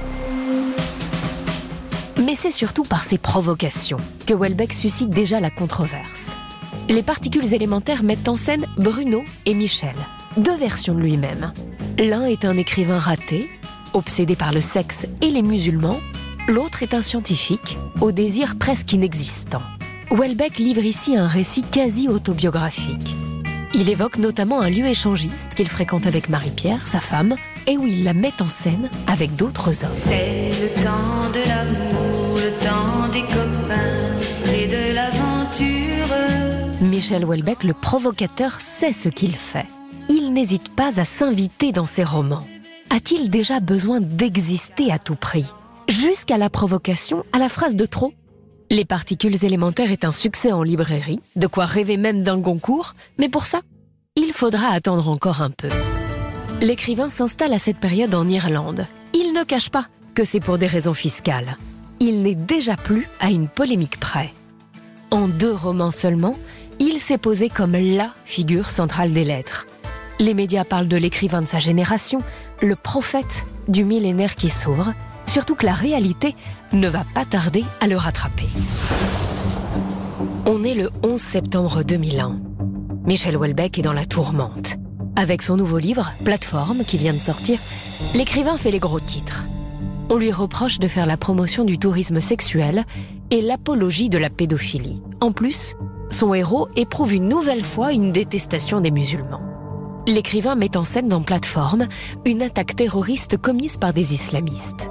Mais 2.24 2.36
c'est 2.36 2.52
surtout 2.52 2.84
par 2.84 3.04
ses 3.04 3.18
provocations 3.18 4.00
que 4.26 4.34
Welbeck 4.34 4.72
suscite 4.72 5.10
déjà 5.10 5.42
la 5.42 5.50
controverse. 5.50 6.38
Les 6.88 7.04
particules 7.04 7.54
élémentaires 7.54 8.04
mettent 8.04 8.30
en 8.30 8.38
scène 8.38 8.66
Bruno 8.78 9.26
et 9.46 9.54
Michel, 9.54 9.96
deux 10.38 10.56
versions 10.56 10.96
de 10.96 11.02
lui-même. 11.02 11.52
L'un 11.98 12.24
est 12.24 12.46
un 12.46 12.56
écrivain 12.56 13.00
raté, 13.00 13.52
obsédé 13.92 14.38
par 14.38 14.54
le 14.54 14.62
sexe 14.62 15.06
et 15.22 15.32
les 15.32 15.42
musulmans, 15.42 16.00
l'autre 16.48 16.84
est 16.84 16.94
un 16.94 17.02
scientifique, 17.02 17.78
au 18.02 18.12
désir 18.12 18.56
presque 18.58 18.94
inexistant. 18.94 19.62
Welbeck 20.12 20.58
livre 20.58 20.84
ici 20.84 21.16
un 21.16 21.28
récit 21.28 21.64
quasi 21.64 22.08
autobiographique. 22.08 23.16
Il 23.74 23.90
évoque 23.90 24.18
notamment 24.18 24.62
un 24.62 24.70
lieu 24.70 24.86
échangiste 24.86 25.54
qu'il 25.54 25.68
fréquente 25.68 26.08
avec 26.08 26.30
Marie-Pierre, 26.30 26.88
sa 26.88 27.00
femme, 27.00 27.36
et 27.68 27.78
où 27.78 27.86
il 27.86 28.04
la 28.04 28.14
met 28.14 28.42
en 28.42 28.50
scène 28.50 28.90
avec 29.06 29.36
d'autres 29.36 29.84
hommes. 29.84 29.92
C'est 30.04 30.52
le 30.60 30.84
temps 30.84 31.30
de 31.32 31.48
l'amour, 31.48 32.38
le 32.38 32.52
temps 32.66 33.08
des 33.14 33.22
copains 33.22 34.52
et 34.52 34.68
de 34.68 34.96
l'aventure. 34.96 36.16
Michel 36.82 37.24
Houellebecq, 37.24 37.64
le 37.64 37.74
provocateur, 37.74 38.60
sait 38.60 38.94
ce 38.94 39.10
qu'il 39.10 39.36
fait. 39.36 39.68
Il 40.10 40.34
n'hésite 40.34 40.76
pas 40.76 41.00
à 41.00 41.06
s'inviter 41.06 41.72
dans 41.72 41.86
ses 41.86 42.04
romans. 42.04 42.48
A-t-il 42.90 43.30
déjà 43.30 43.60
besoin 43.60 44.02
d'exister 44.02 44.92
à 44.92 44.98
tout 44.98 45.16
prix? 45.16 45.46
Jusqu'à 45.90 46.38
la 46.38 46.52
provocation, 46.52 47.26
à 47.34 47.40
la 47.40 47.50
phrase 47.50 47.76
de 47.76 47.86
trop 47.88 48.14
les 48.70 48.86
particules 48.86 49.44
élémentaires 49.44 49.92
est 49.92 50.06
un 50.06 50.12
succès 50.12 50.52
en 50.52 50.62
librairie, 50.62 51.20
de 51.36 51.48
quoi 51.48 51.66
rêver 51.66 51.98
même 51.98 52.22
d'un 52.22 52.38
Goncourt, 52.38 52.94
mais 53.18 53.28
pour 53.28 53.48
ça, 53.48 53.62
il 54.16 54.32
faudra 54.32 54.68
attendre 54.68 55.10
encore 55.10 55.42
un 55.42 55.50
peu. 55.50 55.70
L'écrivain 56.62 57.10
s'installe 57.10 57.54
à 57.54 57.58
cette 57.58 57.80
période 57.80 58.14
en 58.14 58.28
Irlande. 58.28 58.86
Il 59.16 59.34
ne 59.34 59.44
cache 59.44 59.72
pas 59.72 59.88
que 60.14 60.24
c'est 60.24 60.40
pour 60.40 60.60
des 60.60 60.68
raisons 60.68 60.94
fiscales. 60.94 61.58
Il 62.00 62.22
n'est 62.22 62.36
déjà 62.36 62.76
plus 62.76 63.08
à 63.20 63.32
une 63.32 63.48
polémique 63.48 64.00
près. 64.00 64.32
En 65.10 65.28
deux 65.28 65.54
romans 65.54 65.90
seulement, 65.90 66.36
il 66.78 67.00
s'est 67.00 67.18
posé 67.18 67.50
comme 67.50 67.74
LA 67.74 68.14
figure 68.26 68.68
centrale 68.68 69.12
des 69.12 69.26
lettres. 69.26 69.66
Les 70.20 70.36
médias 70.36 70.66
parlent 70.66 70.88
de 70.88 70.98
l'écrivain 70.98 71.42
de 71.42 71.48
sa 71.48 71.58
génération, 71.58 72.22
le 72.62 72.76
prophète 72.76 73.46
du 73.68 73.84
millénaire 73.84 74.36
qui 74.36 74.52
s'ouvre, 74.52 74.94
surtout 75.30 75.56
que 75.56 75.66
la 75.66 75.74
réalité 75.74 76.36
ne 76.74 76.90
va 76.90 77.06
pas 77.14 77.24
tarder 77.24 77.64
à 77.82 77.88
le 77.88 77.96
rattraper. 77.96 78.48
On 80.46 80.64
est 80.64 80.74
le 80.74 80.90
11 81.04 81.22
septembre 81.22 81.84
2001. 81.84 82.40
Michel 83.06 83.38
Houellebecq 83.38 83.78
est 83.78 83.84
dans 83.84 83.94
la 83.94 84.06
tourmente. 84.06 84.78
Avec 85.16 85.42
son 85.42 85.58
nouveau 85.58 85.78
livre, 85.78 86.14
Plateforme, 86.24 86.84
qui 86.84 86.98
vient 86.98 87.14
de 87.14 87.20
sortir, 87.20 87.60
l'écrivain 88.16 88.58
fait 88.58 88.72
les 88.72 88.80
gros 88.80 89.00
titres. 89.00 89.46
On 90.10 90.18
lui 90.18 90.32
reproche 90.32 90.80
de 90.80 90.88
faire 90.88 91.06
la 91.06 91.18
promotion 91.18 91.64
du 91.64 91.78
tourisme 91.78 92.22
sexuel 92.22 92.86
et 93.30 93.42
l'apologie 93.42 94.10
de 94.10 94.18
la 94.18 94.30
pédophilie. 94.30 95.02
En 95.22 95.32
plus, 95.32 95.76
son 96.10 96.34
héros 96.34 96.68
éprouve 96.76 97.14
une 97.14 97.28
nouvelle 97.28 97.64
fois 97.64 97.94
une 97.94 98.12
détestation 98.12 98.82
des 98.82 98.92
musulmans. 98.92 99.42
L'écrivain 100.08 100.56
met 100.56 100.76
en 100.76 100.84
scène 100.84 101.08
dans 101.08 101.22
Plateforme 101.22 101.88
une 102.26 102.42
attaque 102.42 102.76
terroriste 102.76 103.38
commise 103.38 103.78
par 103.78 103.94
des 103.94 104.14
islamistes. 104.16 104.90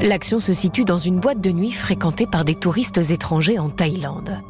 L'action 0.00 0.40
se 0.40 0.52
situe 0.52 0.84
dans 0.84 0.98
une 0.98 1.20
boîte 1.20 1.40
de 1.40 1.50
nuit 1.50 1.72
fréquentée 1.72 2.26
par 2.26 2.44
des 2.44 2.54
touristes 2.54 2.98
étrangers 3.10 3.58
en 3.58 3.70
Thaïlande. 3.70 4.42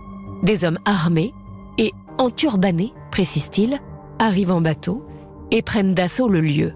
Des 0.43 0.65
hommes 0.65 0.79
armés 0.85 1.33
et 1.79 1.93
enturbanés, 2.19 2.93
précise-t-il, 3.11 3.79
arrivent 4.19 4.51
en 4.51 4.61
bateau 4.61 5.07
et 5.53 5.63
prennent 5.63 5.95
d'assaut 5.95 6.29
le 6.29 6.41
lieu, 6.41 6.75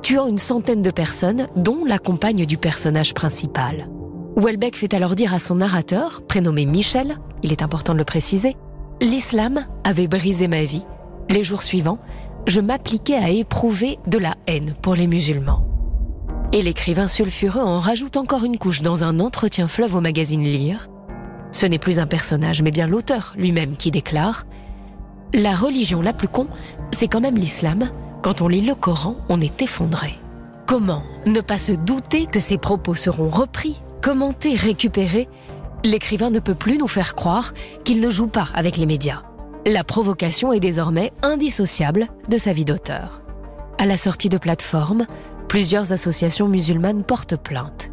tuant 0.00 0.26
une 0.26 0.38
centaine 0.38 0.82
de 0.82 0.90
personnes, 0.90 1.48
dont 1.54 1.84
la 1.84 1.98
compagne 1.98 2.46
du 2.46 2.56
personnage 2.56 3.12
principal. 3.12 3.88
Welbeck 4.36 4.76
fait 4.76 4.94
alors 4.94 5.14
dire 5.14 5.34
à 5.34 5.38
son 5.38 5.56
narrateur, 5.56 6.22
prénommé 6.26 6.64
Michel, 6.64 7.18
il 7.42 7.52
est 7.52 7.62
important 7.62 7.92
de 7.92 7.98
le 7.98 8.04
préciser, 8.04 8.56
L'islam 9.00 9.64
avait 9.84 10.08
brisé 10.08 10.48
ma 10.48 10.64
vie. 10.64 10.84
Les 11.28 11.44
jours 11.44 11.62
suivants, 11.62 11.98
je 12.46 12.60
m'appliquais 12.60 13.14
à 13.14 13.30
éprouver 13.30 13.98
de 14.08 14.18
la 14.18 14.34
haine 14.48 14.74
pour 14.82 14.94
les 14.96 15.06
musulmans. 15.06 15.64
Et 16.52 16.62
l'écrivain 16.62 17.08
sulfureux 17.08 17.60
en 17.60 17.78
rajoute 17.78 18.16
encore 18.16 18.44
une 18.44 18.56
couche 18.56 18.80
dans 18.80 19.04
un 19.04 19.20
entretien 19.20 19.68
fleuve 19.68 19.94
au 19.94 20.00
magazine 20.00 20.42
Lire. 20.42 20.88
Ce 21.52 21.66
n'est 21.66 21.78
plus 21.78 21.98
un 21.98 22.06
personnage, 22.06 22.62
mais 22.62 22.70
bien 22.70 22.86
l'auteur 22.86 23.34
lui-même 23.36 23.76
qui 23.76 23.90
déclare 23.90 24.46
La 25.34 25.54
religion 25.54 26.00
la 26.00 26.14
plus 26.14 26.28
con, 26.28 26.46
c'est 26.90 27.06
quand 27.06 27.20
même 27.20 27.36
l'islam. 27.36 27.90
Quand 28.22 28.40
on 28.40 28.48
lit 28.48 28.62
le 28.62 28.74
Coran, 28.74 29.16
on 29.28 29.42
est 29.42 29.60
effondré. 29.60 30.14
Comment 30.66 31.02
ne 31.26 31.40
pas 31.40 31.58
se 31.58 31.72
douter 31.72 32.24
que 32.24 32.40
ces 32.40 32.56
propos 32.56 32.94
seront 32.94 33.28
repris, 33.28 33.76
commentés, 34.00 34.56
récupérés? 34.56 35.28
L'écrivain 35.84 36.30
ne 36.30 36.40
peut 36.40 36.54
plus 36.54 36.78
nous 36.78 36.88
faire 36.88 37.14
croire 37.14 37.52
qu'il 37.84 38.00
ne 38.00 38.10
joue 38.10 38.26
pas 38.26 38.48
avec 38.54 38.78
les 38.78 38.86
médias. 38.86 39.22
La 39.66 39.84
provocation 39.84 40.52
est 40.52 40.60
désormais 40.60 41.12
indissociable 41.22 42.06
de 42.30 42.38
sa 42.38 42.52
vie 42.52 42.64
d'auteur. 42.64 43.20
À 43.76 43.84
la 43.84 43.96
sortie 43.96 44.28
de 44.28 44.38
plateforme, 44.38 45.06
plusieurs 45.48 45.92
associations 45.92 46.46
musulmanes 46.46 47.02
portent 47.02 47.36
plainte. 47.36 47.90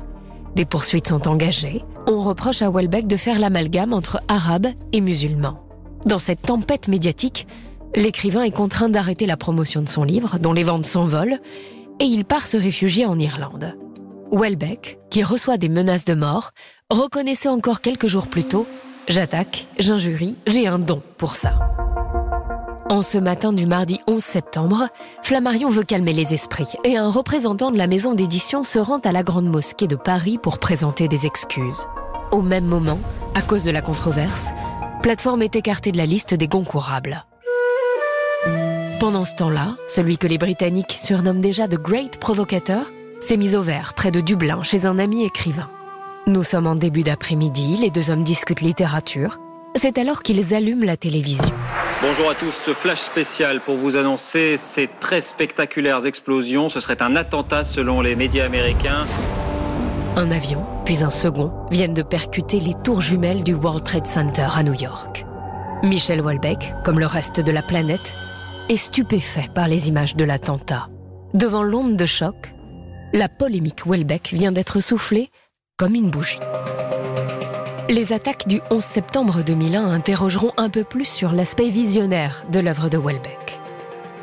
Des 0.56 0.66
poursuites 0.66 1.08
sont 1.08 1.28
engagées. 1.28 1.84
On 2.08 2.20
reproche 2.20 2.62
à 2.62 2.70
Welbeck 2.70 3.08
de 3.08 3.18
faire 3.18 3.40
l'amalgame 3.40 3.94
entre 3.94 4.20
arabes 4.28 4.68
et 4.94 5.02
musulmans. 5.02 5.66
Dans 6.06 6.20
cette 6.20 6.44
tempête 6.44 6.88
médiatique, 6.88 7.48
l'écrivain 7.96 8.44
est 8.44 8.52
contraint 8.52 8.90
d'arrêter 8.90 9.26
la 9.26 9.38
promotion 9.38 9.82
de 9.82 9.90
son 9.90 10.04
livre, 10.04 10.38
dont 10.40 10.54
les 10.54 10.64
ventes 10.64 10.86
s'envolent, 10.86 11.40
et 12.00 12.06
il 12.06 12.26
part 12.26 12.46
se 12.46 12.58
réfugier 12.58 13.06
en 13.06 13.18
Irlande. 13.18 13.76
Welbeck, 14.32 15.00
qui 15.10 15.24
reçoit 15.24 15.58
des 15.58 15.70
menaces 15.70 16.06
de 16.06 16.14
mort, 16.14 16.52
reconnaissait 16.90 17.50
encore 17.50 17.82
quelques 17.82 18.08
jours 18.08 18.28
plus 18.28 18.44
tôt 18.44 18.68
J'attaque, 19.08 19.68
j'injurie, 19.78 20.36
j'ai 20.48 20.66
un 20.68 20.80
don 20.80 21.02
pour 21.18 21.36
ça. 21.36 21.54
En 22.88 23.02
ce 23.02 23.18
matin 23.18 23.52
du 23.52 23.66
mardi 23.66 24.00
11 24.06 24.24
septembre, 24.24 24.90
Flammarion 25.24 25.70
veut 25.70 25.84
calmer 25.84 26.14
les 26.14 26.36
esprits 26.36 26.72
et 26.84 26.98
un 26.98 27.10
représentant 27.10 27.72
de 27.72 27.80
la 27.80 27.88
maison 27.88 28.14
d'édition 28.14 28.64
se 28.64 28.78
rend 28.78 29.00
à 29.00 29.12
la 29.12 29.24
Grande 29.24 29.48
Mosquée 29.48 29.88
de 29.88 29.96
Paris 29.96 30.38
pour 30.38 30.60
présenter 30.60 31.08
des 31.08 31.26
excuses. 31.26 31.88
Au 32.32 32.44
même 32.44 32.66
moment, 32.66 33.00
à 33.34 33.42
cause 33.42 33.64
de 33.64 33.72
la 33.72 33.82
controverse, 33.82 34.50
Plateforme 35.02 35.42
est 35.42 35.56
écartée 35.56 35.92
de 35.92 35.98
la 35.98 36.06
liste 36.06 36.36
des 36.36 36.48
goncourables. 36.48 37.26
Pendant 39.00 39.26
ce 39.26 39.34
temps-là, 39.34 39.78
celui 39.88 40.20
que 40.20 40.28
les 40.28 40.38
Britanniques 40.38 40.92
surnomment 40.92 41.42
déjà 41.42 41.68
The 41.68 41.82
Great 41.82 42.20
Provocateur 42.20 42.86
s'est 43.20 43.38
mis 43.38 43.56
au 43.56 43.64
vert 43.64 43.96
près 43.96 44.12
de 44.12 44.22
Dublin 44.22 44.62
chez 44.62 44.86
un 44.86 45.00
ami 45.00 45.26
écrivain. 45.26 45.72
Nous 46.28 46.44
sommes 46.44 46.68
en 46.68 46.76
début 46.76 47.04
d'après-midi, 47.04 47.78
les 47.78 47.90
deux 47.90 48.12
hommes 48.12 48.24
discutent 48.24 48.62
littérature. 48.62 49.40
C'est 49.74 49.98
alors 49.98 50.22
qu'ils 50.22 50.54
allument 50.54 50.86
la 50.86 50.98
télévision. 50.98 51.54
Bonjour 52.02 52.30
à 52.30 52.36
tous, 52.36 52.54
ce 52.66 52.74
flash 52.74 53.00
spécial 53.00 53.62
pour 53.62 53.78
vous 53.78 53.96
annoncer 53.96 54.58
ces 54.58 54.90
très 55.00 55.22
spectaculaires 55.22 56.06
explosions. 56.06 56.68
Ce 56.68 56.82
serait 56.82 57.02
un 57.02 57.16
attentat 57.16 57.64
selon 57.64 58.02
les 58.02 58.16
médias 58.16 58.46
américains. 58.46 59.06
Un 60.18 60.30
avion, 60.30 60.66
puis 60.84 61.04
un 61.04 61.10
second, 61.10 61.54
viennent 61.72 61.94
de 61.94 62.02
percuter 62.02 62.60
les 62.60 62.74
tours 62.84 63.00
jumelles 63.00 63.44
du 63.44 63.54
World 63.54 63.86
Trade 63.86 64.08
Center 64.08 64.48
à 64.54 64.64
New 64.64 64.74
York. 64.74 65.26
Michel 65.84 66.20
Houellebecq, 66.20 66.74
comme 66.84 67.00
le 67.00 67.06
reste 67.06 67.40
de 67.40 67.52
la 67.52 67.62
planète, 67.62 68.14
est 68.68 68.78
stupéfait 68.78 69.50
par 69.56 69.70
les 69.70 69.88
images 69.88 70.18
de 70.18 70.26
l'attentat. 70.26 70.90
Devant 71.34 71.64
l'onde 71.64 71.96
de 71.96 72.06
choc, 72.06 72.54
la 73.14 73.30
polémique 73.30 73.86
Houellebecq 73.86 74.34
vient 74.34 74.52
d'être 74.52 74.82
soufflée 74.82 75.30
comme 75.78 75.96
une 75.96 76.10
bougie. 76.10 76.40
Les 77.88 78.14
attaques 78.14 78.48
du 78.48 78.62
11 78.72 78.84
septembre 78.84 79.44
2001 79.44 79.86
interrogeront 79.92 80.54
un 80.58 80.72
peu 80.72 80.84
plus 80.84 81.08
sur 81.08 81.32
l'aspect 81.32 81.70
visionnaire 81.70 82.44
de 82.52 82.60
l'œuvre 82.60 82.90
de 82.90 82.98
Welbeck. 82.98 83.60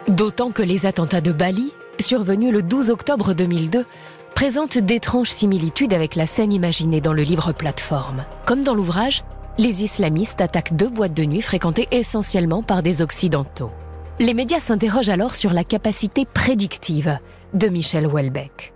D'autant 0.09 0.51
que 0.51 0.63
les 0.63 0.85
attentats 0.85 1.21
de 1.21 1.31
Bali, 1.31 1.73
survenus 2.01 2.53
le 2.53 2.63
12 2.63 2.91
octobre 2.91 3.35
2002, 3.35 3.87
présentent 4.35 4.79
d'étranges 4.79 5.31
similitudes 5.31 5.95
avec 5.95 6.17
la 6.17 6.27
scène 6.27 6.53
imaginée 6.53 7.01
dans 7.01 7.13
le 7.13 7.23
livre 7.23 7.53
Plateforme. 7.53 8.25
Comme 8.47 8.65
dans 8.65 8.75
l'ouvrage, 8.75 9.23
les 9.59 9.85
islamistes 9.85 10.41
attaquent 10.41 10.75
deux 10.75 10.89
boîtes 10.89 11.15
de 11.15 11.25
nuit 11.25 11.43
fréquentées 11.43 11.87
essentiellement 11.93 12.65
par 12.65 12.83
des 12.83 13.01
Occidentaux. 13.01 13.71
Les 14.19 14.35
médias 14.35 14.59
s'interrogent 14.59 15.09
alors 15.09 15.37
sur 15.37 15.53
la 15.53 15.63
capacité 15.63 16.25
prédictive 16.27 17.17
de 17.55 17.69
Michel 17.69 18.09
Houellebecq. 18.09 18.73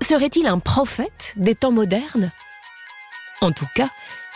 Serait-il 0.00 0.46
un 0.46 0.60
prophète 0.60 1.34
des 1.36 1.56
temps 1.56 1.72
modernes? 1.72 2.30
En 3.42 3.50
tout 3.50 3.66
cas, 3.74 3.88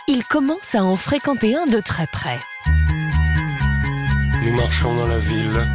il 0.09 0.25
commence 0.25 0.75
à 0.75 0.83
en 0.83 0.97
fréquenter 0.97 1.55
un 1.55 1.65
de 1.65 1.79
très 1.79 2.07
près. 2.07 2.39
Nous 4.43 4.53
marchons 4.53 4.93
dans 4.95 5.07
la 5.07 5.17
ville, 5.17 5.65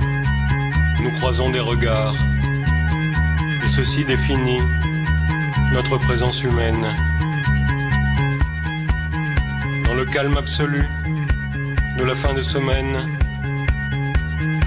nous 1.02 1.10
croisons 1.12 1.48
des 1.48 1.58
regards, 1.58 2.14
et 3.64 3.68
ceci 3.68 4.04
définit 4.04 4.58
notre 5.72 5.96
présence 5.96 6.42
humaine. 6.42 6.86
Dans 9.86 9.94
le 9.94 10.04
calme 10.04 10.36
absolu 10.36 10.84
de 11.98 12.04
la 12.04 12.14
fin 12.14 12.34
de 12.34 12.42
semaine, 12.42 12.98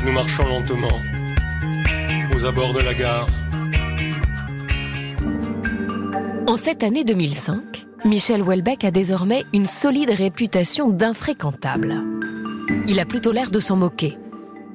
nous 0.04 0.12
marchons 0.12 0.48
lentement 0.48 1.00
aux 2.36 2.46
abords 2.46 2.74
de 2.74 2.80
la 2.80 2.96
gare. 2.96 3.28
En 6.48 6.58
cette 6.58 6.82
année 6.82 7.04
2005, 7.04 7.75
Michel 8.06 8.44
Houellebecq 8.44 8.84
a 8.84 8.92
désormais 8.92 9.46
une 9.52 9.66
solide 9.66 10.12
réputation 10.12 10.92
d'infréquentable. 10.92 12.04
Il 12.88 13.00
a 13.00 13.06
plutôt 13.06 13.32
l'air 13.32 13.50
de 13.50 13.60
s'en 13.60 13.78
moquer. 13.78 14.20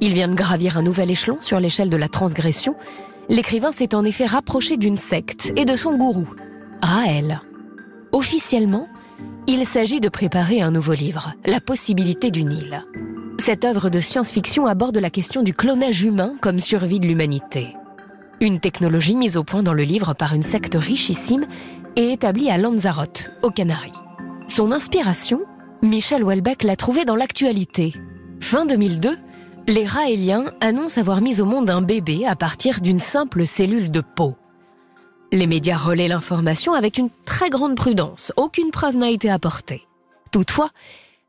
Il 0.01 0.15
vient 0.15 0.27
de 0.27 0.35
gravir 0.35 0.77
un 0.77 0.83
nouvel 0.83 1.13
échelon 1.13 1.39
sur 1.41 1.61
l'échelle 1.61 1.91
de 1.91 1.97
la 1.97 2.09
transgression. 2.09 2.75
L'écrivain 3.29 3.71
s'est 3.71 3.95
en 3.95 4.05
effet 4.05 4.27
rapproché 4.27 4.77
d'une 4.77 4.97
secte 4.97 5.53
et 5.55 5.65
de 5.65 5.77
son 5.77 5.97
gourou, 5.97 6.27
Raël. 6.83 7.41
Officiellement, 8.11 8.89
il 9.47 9.65
s'agit 9.65 10.01
de 10.01 10.09
préparer 10.09 10.61
un 10.61 10.73
nouveau 10.73 10.95
livre, 10.95 11.35
La 11.47 11.61
possibilité 11.61 12.33
du 12.33 12.43
Nil. 12.43 12.85
Cette 13.39 13.65
œuvre 13.65 13.91
de 13.91 14.01
science-fiction 14.01 14.67
aborde 14.67 14.99
la 14.99 15.11
question 15.11 15.45
du 15.45 15.55
clonage 15.55 16.03
humain 16.03 16.35
comme 16.41 16.59
survie 16.59 16.99
de 16.99 17.07
l'humanité. 17.07 17.77
Une 18.41 18.59
technologie 18.59 19.17
mise 19.17 19.37
au 19.37 19.45
point 19.45 19.63
dans 19.63 19.75
le 19.75 19.83
livre 19.83 20.15
par 20.15 20.35
une 20.35 20.43
secte 20.43 20.75
richissime 20.75 21.47
et 21.97 22.13
établie 22.13 22.51
à 22.51 22.59
Lanzarote, 22.59 23.31
aux 23.43 23.51
Canaries. 23.51 23.93
Son 24.47 24.73
inspiration, 24.73 25.41
Michel 25.83 26.25
Houellebecq 26.25 26.63
l'a 26.63 26.77
trouvée 26.77 27.05
dans 27.05 27.17
l'actualité. 27.17 27.95
Fin 28.41 28.67
2002, 28.67 29.17
les 29.67 29.87
Raéliens 29.87 30.53
annoncent 30.61 31.01
avoir 31.01 31.21
mis 31.21 31.41
au 31.41 31.45
monde 31.45 31.71
un 31.71 31.83
bébé 31.83 32.27
à 32.27 32.37
partir 32.37 32.81
d'une 32.81 33.01
simple 33.01 33.47
cellule 33.47 33.91
de 33.91 34.01
peau. 34.01 34.35
Les 35.33 35.47
médias 35.47 35.77
relaient 35.77 36.09
l'information 36.09 36.75
avec 36.75 36.99
une 36.99 37.11
très 37.25 37.51
grande 37.51 37.77
prudence. 37.77 38.33
Aucune 38.37 38.71
preuve 38.71 38.97
n'a 38.97 39.11
été 39.11 39.31
apportée. 39.31 39.87
Toutefois, 40.33 40.71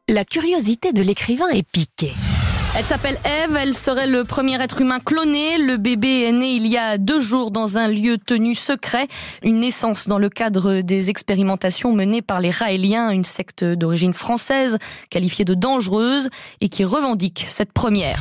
la 0.08 0.26
curiosité 0.26 0.91
de 0.91 1.02
l'écrivain 1.02 1.50
est 1.50 1.67
piquée. 1.67 2.13
Elle 2.74 2.86
s'appelle 2.86 3.20
Eve, 3.26 3.58
elle 3.58 3.74
serait 3.74 4.08
le 4.08 4.24
premier 4.24 4.62
être 4.62 4.80
humain 4.80 5.00
cloné. 5.00 5.58
Le 5.58 5.76
bébé 5.76 6.22
est 6.22 6.32
né 6.32 6.52
il 6.52 6.68
y 6.68 6.78
a 6.78 6.98
deux 6.98 7.20
jours 7.20 7.52
dans 7.52 7.78
un 7.78 7.90
lieu 7.90 8.18
tenu 8.18 8.56
secret, 8.56 9.08
une 9.44 9.60
naissance 9.60 10.08
dans 10.08 10.18
le 10.18 10.30
cadre 10.30 10.80
des 10.80 11.10
expérimentations 11.10 11.92
menées 11.92 12.22
par 12.22 12.40
les 12.40 12.50
Raéliens, 12.50 13.10
une 13.10 13.26
secte 13.26 13.66
d'origine 13.66 14.14
française 14.14 14.78
qualifiée 15.10 15.44
de 15.44 15.54
dangereuse 15.54 16.30
et 16.62 16.70
qui 16.70 16.86
revendique 16.86 17.44
cette 17.48 17.74
première. 17.74 18.20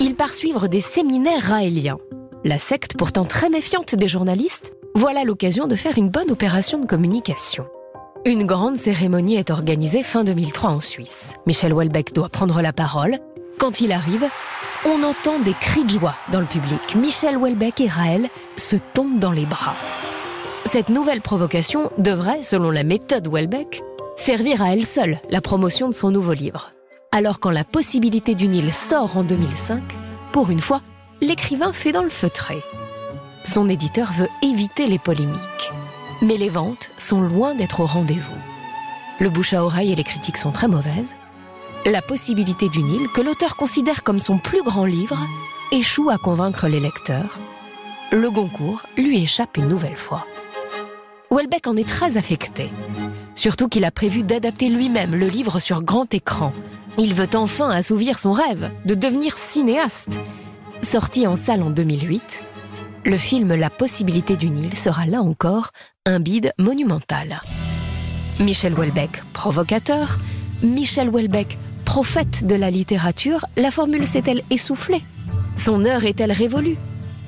Il 0.00 0.14
part 0.14 0.30
suivre 0.30 0.66
des 0.66 0.80
séminaires 0.80 1.42
raéliens. 1.42 1.98
La 2.44 2.58
secte, 2.58 2.96
pourtant 2.96 3.26
très 3.26 3.50
méfiante 3.50 3.94
des 3.94 4.08
journalistes, 4.08 4.72
voilà 4.94 5.24
l'occasion 5.24 5.66
de 5.66 5.76
faire 5.76 5.98
une 5.98 6.08
bonne 6.08 6.30
opération 6.30 6.78
de 6.78 6.86
communication. 6.86 7.66
Une 8.24 8.44
grande 8.44 8.76
cérémonie 8.76 9.36
est 9.36 9.50
organisée 9.50 10.02
fin 10.02 10.24
2003 10.24 10.70
en 10.70 10.80
Suisse. 10.80 11.34
Michel 11.46 11.72
Houellebecq 11.72 12.12
doit 12.12 12.28
prendre 12.28 12.60
la 12.60 12.72
parole. 12.72 13.18
Quand 13.58 13.80
il 13.80 13.90
arrive, 13.90 14.24
on 14.86 15.02
entend 15.02 15.40
des 15.40 15.52
cris 15.52 15.82
de 15.82 15.90
joie 15.90 16.14
dans 16.30 16.38
le 16.38 16.46
public. 16.46 16.94
Michel 16.94 17.36
Houellebecq 17.36 17.80
et 17.80 17.88
Raël 17.88 18.28
se 18.56 18.76
tombent 18.76 19.18
dans 19.18 19.32
les 19.32 19.46
bras. 19.46 19.74
Cette 20.64 20.90
nouvelle 20.90 21.20
provocation 21.20 21.90
devrait, 21.98 22.44
selon 22.44 22.70
la 22.70 22.84
méthode 22.84 23.26
Houellebecq, 23.26 23.82
servir 24.16 24.62
à 24.62 24.72
elle 24.72 24.86
seule 24.86 25.18
la 25.28 25.40
promotion 25.40 25.88
de 25.88 25.94
son 25.94 26.12
nouveau 26.12 26.34
livre. 26.34 26.72
Alors 27.10 27.40
quand 27.40 27.50
la 27.50 27.64
possibilité 27.64 28.36
du 28.36 28.46
Nil 28.46 28.72
sort 28.72 29.16
en 29.16 29.24
2005, 29.24 29.82
pour 30.32 30.50
une 30.50 30.60
fois, 30.60 30.80
l'écrivain 31.20 31.72
fait 31.72 31.90
dans 31.90 32.04
le 32.04 32.10
feutré. 32.10 32.62
Son 33.42 33.68
éditeur 33.68 34.12
veut 34.12 34.28
éviter 34.42 34.86
les 34.86 35.00
polémiques. 35.00 35.72
Mais 36.22 36.36
les 36.36 36.48
ventes 36.48 36.90
sont 36.96 37.22
loin 37.22 37.56
d'être 37.56 37.80
au 37.80 37.86
rendez-vous. 37.86 38.36
Le 39.18 39.30
bouche 39.30 39.52
à 39.52 39.64
oreille 39.64 39.92
et 39.92 39.96
les 39.96 40.04
critiques 40.04 40.36
sont 40.36 40.52
très 40.52 40.68
mauvaises. 40.68 41.16
La 41.86 42.02
possibilité 42.02 42.68
du 42.68 42.82
Nil, 42.82 43.08
que 43.08 43.20
l'auteur 43.20 43.56
considère 43.56 44.02
comme 44.02 44.18
son 44.18 44.38
plus 44.38 44.62
grand 44.62 44.84
livre, 44.84 45.18
échoue 45.72 46.10
à 46.10 46.18
convaincre 46.18 46.66
les 46.68 46.80
lecteurs. 46.80 47.38
Le 48.10 48.30
Goncourt 48.30 48.82
lui 48.96 49.22
échappe 49.22 49.56
une 49.56 49.68
nouvelle 49.68 49.96
fois. 49.96 50.26
Houellebecq 51.30 51.66
en 51.66 51.76
est 51.76 51.88
très 51.88 52.16
affecté. 52.16 52.70
Surtout 53.34 53.68
qu'il 53.68 53.84
a 53.84 53.90
prévu 53.90 54.24
d'adapter 54.24 54.68
lui-même 54.68 55.14
le 55.14 55.28
livre 55.28 55.60
sur 55.60 55.82
grand 55.82 56.12
écran. 56.12 56.52
Il 56.98 57.14
veut 57.14 57.28
enfin 57.34 57.70
assouvir 57.70 58.18
son 58.18 58.32
rêve 58.32 58.70
de 58.84 58.94
devenir 58.94 59.32
cinéaste. 59.32 60.18
Sorti 60.82 61.26
en 61.26 61.36
salle 61.36 61.62
en 61.62 61.70
2008, 61.70 62.42
le 63.04 63.16
film 63.16 63.54
La 63.54 63.70
possibilité 63.70 64.36
du 64.36 64.50
Nil 64.50 64.76
sera 64.76 65.06
là 65.06 65.22
encore 65.22 65.70
un 66.06 66.18
bide 66.18 66.52
monumental. 66.58 67.40
Michel 68.40 68.74
Houellebecq, 68.74 69.22
provocateur, 69.32 70.18
Michel 70.62 71.08
Houellebecq, 71.08 71.56
prophète 71.88 72.46
de 72.46 72.54
la 72.54 72.70
littérature, 72.70 73.46
la 73.56 73.70
formule 73.70 74.06
s'est-elle 74.06 74.42
essoufflée? 74.50 75.02
Son 75.56 75.86
heure 75.86 76.04
est-elle 76.04 76.32
révolue? 76.32 76.76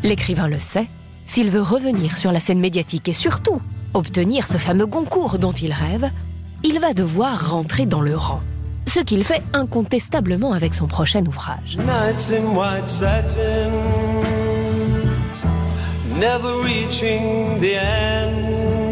L'écrivain 0.02 0.48
le 0.48 0.58
sait, 0.58 0.86
s'il 1.24 1.48
veut 1.48 1.62
revenir 1.62 2.18
sur 2.18 2.30
la 2.30 2.40
scène 2.40 2.60
médiatique 2.60 3.08
et 3.08 3.14
surtout 3.14 3.62
obtenir 3.94 4.46
ce 4.46 4.58
fameux 4.58 4.86
concours 4.86 5.38
dont 5.38 5.52
il 5.52 5.72
rêve, 5.72 6.10
il 6.62 6.78
va 6.78 6.92
devoir 6.92 7.52
rentrer 7.52 7.86
dans 7.86 8.02
le 8.02 8.14
rang. 8.14 8.42
Ce 8.86 9.00
qu'il 9.00 9.24
fait 9.24 9.42
incontestablement 9.54 10.52
avec 10.52 10.74
son 10.74 10.86
prochain 10.86 11.24
ouvrage. 11.24 11.78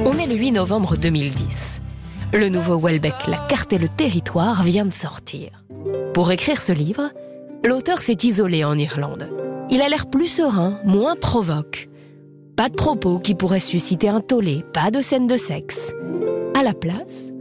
On 0.07 0.19
est 0.19 0.27
le 0.27 0.35
8 0.35 0.53
novembre 0.53 0.97
2010. 0.97 1.83
Le 2.31 2.51
nouveau 2.51 2.77
Welbeck, 2.77 3.27
La 3.27 3.39
carte 3.49 3.73
et 3.73 3.79
le 3.79 3.89
territoire, 3.89 4.63
vient 4.63 4.85
de 4.85 4.93
sortir. 4.93 5.65
Pour 6.13 6.31
écrire 6.31 6.61
ce 6.61 6.73
livre, 6.73 7.09
l'auteur 7.65 8.01
s'est 8.01 8.19
isolé 8.23 8.65
en 8.65 8.77
Irlande. 8.77 9.31
Il 9.71 9.81
a 9.81 9.89
l'air 9.89 10.11
plus 10.11 10.29
serein, 10.29 10.79
moins 10.85 11.17
provoque. 11.17 11.89
Pas 12.55 12.69
de 12.69 12.75
propos 12.75 13.19
qui 13.19 13.35
pourraient 13.35 13.61
susciter 13.61 14.11
un 14.11 14.21
tollé, 14.21 14.63
pas 14.75 14.91
de 14.91 15.01
scène 15.01 15.27
de 15.27 15.39
sexe. 15.39 15.95
À 16.55 16.63
la 16.63 16.75
place, 16.75 17.33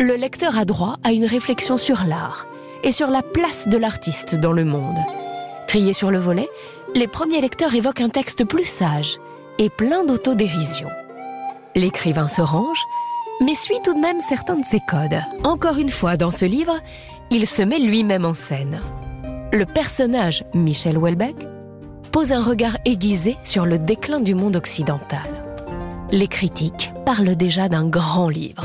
le 0.00 0.16
lecteur 0.16 0.58
a 0.58 0.64
droit 0.64 0.96
à 1.04 1.12
une 1.12 1.26
réflexion 1.26 1.76
sur 1.76 2.02
l'art 2.02 2.48
et 2.82 2.90
sur 2.90 3.10
la 3.10 3.22
place 3.22 3.68
de 3.68 3.78
l'artiste 3.78 4.34
dans 4.34 4.52
le 4.52 4.64
monde. 4.64 4.98
Trié 5.68 5.92
sur 5.92 6.10
le 6.10 6.18
volet, 6.18 6.48
les 6.96 7.06
premiers 7.06 7.40
lecteurs 7.40 7.74
évoquent 7.74 8.00
un 8.00 8.08
texte 8.08 8.44
plus 8.44 8.64
sage 8.64 9.20
et 9.58 9.70
plein 9.70 10.04
d'autodérision. 10.04 10.88
L'écrivain 11.76 12.26
se 12.26 12.42
range, 12.42 12.82
mais 13.40 13.54
suit 13.54 13.80
tout 13.84 13.94
de 13.94 14.00
même 14.00 14.20
certains 14.20 14.56
de 14.56 14.64
ses 14.64 14.80
codes. 14.80 15.20
Encore 15.44 15.78
une 15.78 15.88
fois, 15.88 16.16
dans 16.16 16.30
ce 16.30 16.44
livre, 16.44 16.78
il 17.30 17.46
se 17.46 17.62
met 17.62 17.78
lui-même 17.78 18.24
en 18.24 18.34
scène. 18.34 18.80
Le 19.52 19.66
personnage, 19.66 20.44
Michel 20.54 20.98
Houellebecq, 20.98 21.36
pose 22.12 22.32
un 22.32 22.42
regard 22.42 22.76
aiguisé 22.84 23.36
sur 23.42 23.66
le 23.66 23.78
déclin 23.78 24.20
du 24.20 24.34
monde 24.34 24.56
occidental. 24.56 25.28
Les 26.10 26.28
critiques 26.28 26.92
parlent 27.04 27.36
déjà 27.36 27.68
d'un 27.68 27.88
grand 27.88 28.28
livre. 28.28 28.64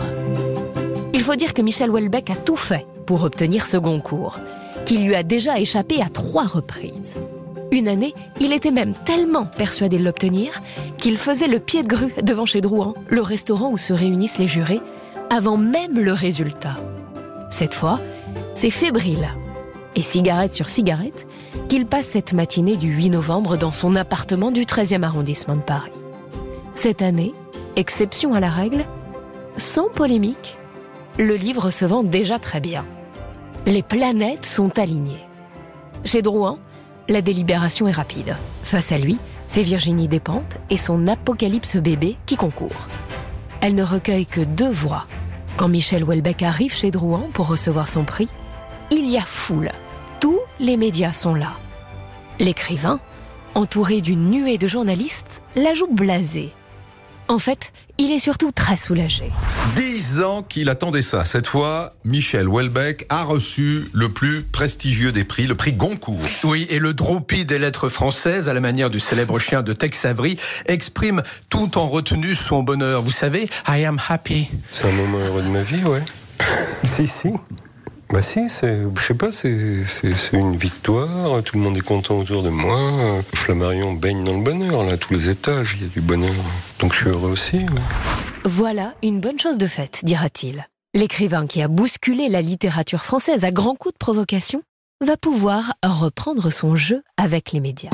Il 1.13 1.21
faut 1.23 1.36
dire 1.36 1.53
que 1.53 1.62
Michel 1.62 1.89
Houellebecq 1.89 2.29
a 2.29 2.36
tout 2.36 2.55
fait 2.55 2.86
pour 3.05 3.23
obtenir 3.23 3.65
ce 3.65 3.77
Goncourt, 3.77 4.39
qui 4.86 4.97
lui 4.99 5.15
a 5.15 5.23
déjà 5.23 5.60
échappé 5.60 6.01
à 6.01 6.10
trois 6.10 6.45
reprises. 6.45 7.17
Une 7.71 7.88
année, 7.88 8.15
il 8.39 8.51
était 8.51 8.71
même 8.71 8.93
tellement 9.05 9.45
persuadé 9.45 9.97
de 9.97 10.03
l'obtenir 10.03 10.62
qu'il 10.97 11.17
faisait 11.17 11.47
le 11.47 11.60
pied 11.60 11.84
de 11.84 11.88
grue 11.88 12.13
devant 12.23 12.45
chez 12.45 12.62
Drouan, 12.62 12.93
le 13.08 13.21
restaurant 13.21 13.71
où 13.71 13.77
se 13.77 13.93
réunissent 13.93 14.39
les 14.39 14.47
jurés, 14.47 14.82
avant 15.29 15.58
même 15.58 15.99
le 15.99 16.13
résultat. 16.13 16.75
Cette 17.51 17.75
fois, 17.75 17.99
c'est 18.55 18.71
fébrile, 18.71 19.29
et 19.95 20.01
cigarette 20.01 20.53
sur 20.53 20.67
cigarette, 20.67 21.27
qu'il 21.67 21.86
passe 21.86 22.08
cette 22.08 22.34
matinée 22.34 22.75
du 22.75 22.89
8 22.89 23.12
novembre 23.12 23.58
dans 23.58 23.71
son 23.71 23.95
appartement 23.95 24.49
du 24.49 24.63
13e 24.63 25.03
arrondissement 25.03 25.55
de 25.55 25.62
Paris. 25.62 25.91
Cette 26.73 27.01
année, 27.01 27.34
exception 27.75 28.34
à 28.34 28.39
la 28.39 28.49
règle, 28.49 28.86
sans 29.58 29.89
polémique, 29.89 30.58
le 31.17 31.36
livre 31.36 31.69
se 31.69 31.86
vend 31.86 32.03
déjà 32.03 32.39
très 32.39 32.62
bien. 32.62 32.86
Les 33.65 33.84
planètes 33.84 34.45
sont 34.45 34.79
alignées. 34.79 35.27
Chez 36.05 36.21
Drouan, 36.21 36.60
la 37.10 37.22
délibération 37.22 37.88
est 37.88 37.91
rapide. 37.91 38.38
Face 38.63 38.91
à 38.91 38.98
lui, 38.98 39.17
c'est 39.48 39.63
Virginie 39.63 40.08
Despentes 40.08 40.58
et 40.69 40.78
son 40.78 41.08
apocalypse 41.08 41.76
bébé 41.76 42.17
qui 42.28 42.38
concourent. 42.38 42.88
Elle 43.62 43.76
ne 43.76 43.84
recueille 43.84 44.28
que 44.28 44.41
deux 44.41 44.72
voix. 44.72 45.06
Quand 45.58 45.67
Michel 45.67 46.04
Houellebecq 46.04 46.43
arrive 46.43 46.74
chez 46.74 46.91
Drouan 46.91 47.30
pour 47.34 47.48
recevoir 47.48 47.88
son 47.88 48.06
prix, 48.06 48.30
il 48.91 49.10
y 49.10 49.17
a 49.17 49.22
foule. 49.22 49.72
Tous 50.22 50.39
les 50.60 50.78
médias 50.78 51.12
sont 51.12 51.34
là. 51.34 51.54
L'écrivain, 52.39 53.00
entouré 53.56 54.02
d'une 54.02 54.30
nuée 54.30 54.58
de 54.58 54.67
journalistes, 54.67 55.41
la 55.56 55.74
joue 55.74 55.91
blasée. 55.91 56.54
En 57.29 57.37
fait, 57.37 57.71
il 57.99 58.11
est 58.11 58.17
surtout 58.17 58.51
très 58.51 58.75
soulagé. 58.75 59.31
Dix 59.75 60.21
ans 60.21 60.41
qu'il 60.41 60.67
attendait 60.67 61.03
ça. 61.03 61.25
Cette 61.25 61.45
fois, 61.45 61.93
Michel 62.03 62.47
Houellebecq 62.47 63.05
a 63.09 63.21
reçu 63.21 63.87
le 63.93 64.09
plus 64.09 64.41
prestigieux 64.41 65.11
des 65.11 65.23
prix, 65.23 65.45
le 65.45 65.53
prix 65.53 65.73
Goncourt. 65.73 66.19
Oui, 66.43 66.65
et 66.71 66.79
le 66.79 66.95
dropi 66.95 67.45
des 67.45 67.59
lettres 67.59 67.87
françaises, 67.87 68.49
à 68.49 68.55
la 68.55 68.59
manière 68.61 68.89
du 68.89 68.99
célèbre 68.99 69.37
chien 69.37 69.61
de 69.61 69.73
Tex 69.73 70.05
Avery, 70.05 70.39
exprime 70.65 71.21
tout 71.49 71.77
en 71.77 71.87
retenue 71.87 72.33
son 72.33 72.63
bonheur. 72.63 73.03
Vous 73.03 73.11
savez, 73.11 73.47
I 73.67 73.85
am 73.85 74.01
happy. 74.09 74.49
C'est 74.71 74.89
un 74.89 74.93
moment 74.93 75.19
heureux 75.19 75.43
de 75.43 75.49
ma 75.49 75.61
vie, 75.61 75.83
ouais. 75.83 76.01
si, 76.83 77.07
si. 77.07 77.29
Bah 78.12 78.24
si, 78.24 78.50
c'est, 78.50 78.80
je 78.98 79.02
sais 79.02 79.13
pas, 79.13 79.32
c'est, 79.32 79.86
c'est, 79.86 80.34
une 80.34 80.56
victoire, 80.56 81.43
tout 81.43 81.58
le 81.58 81.62
monde 81.62 81.78
est 81.78 81.86
content 81.86 82.17
autour 82.17 82.41
de 82.41 82.50
moi. 82.50 83.22
Flammarion 83.36 83.93
baigne 83.93 84.24
dans 84.24 84.34
le 84.34 84.43
bonheur, 84.43 84.84
là, 84.84 84.98
tous 84.98 85.13
les 85.13 85.30
étages, 85.30 85.76
il 85.78 85.84
y 85.84 85.86
a 85.86 85.93
du 85.93 86.02
bonheur. 86.02 86.34
Donc 86.80 86.93
je 86.93 87.02
suis 87.02 87.10
heureux 87.10 87.30
aussi. 87.30 87.67
Voilà 88.45 88.95
une 89.04 89.19
bonne 89.19 89.39
chose 89.39 89.60
de 89.60 89.67
faite, 89.67 90.00
dira-t-il. 90.04 90.67
L'écrivain 90.95 91.45
qui 91.45 91.62
a 91.62 91.67
bousculé 91.67 92.30
la 92.30 92.41
littérature 92.41 93.04
française 93.04 93.43
à 93.43 93.52
grands 93.52 93.76
coups 93.76 93.93
de 93.93 94.00
provocation 94.00 94.63
va 95.06 95.15
pouvoir 95.15 95.76
reprendre 95.86 96.50
son 96.50 96.76
jeu 96.76 97.04
avec 97.15 97.52
les 97.52 97.60
médias. 97.60 97.91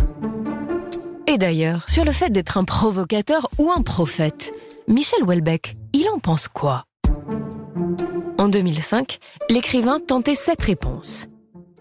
Et 1.28 1.38
d'ailleurs, 1.38 1.90
sur 1.90 2.06
le 2.06 2.14
fait 2.14 2.30
d'être 2.30 2.58
un 2.58 2.64
provocateur 2.64 3.50
ou 3.58 3.70
un 3.70 3.82
prophète, 3.82 4.54
Michel 4.88 5.24
Houellebecq, 5.24 5.76
il 5.92 6.08
en 6.08 6.20
pense 6.20 6.48
quoi? 6.48 6.86
En 8.38 8.48
2005, 8.48 9.20
l'écrivain 9.50 10.00
tentait 10.00 10.36
cette 10.36 10.62
réponse. 10.62 11.28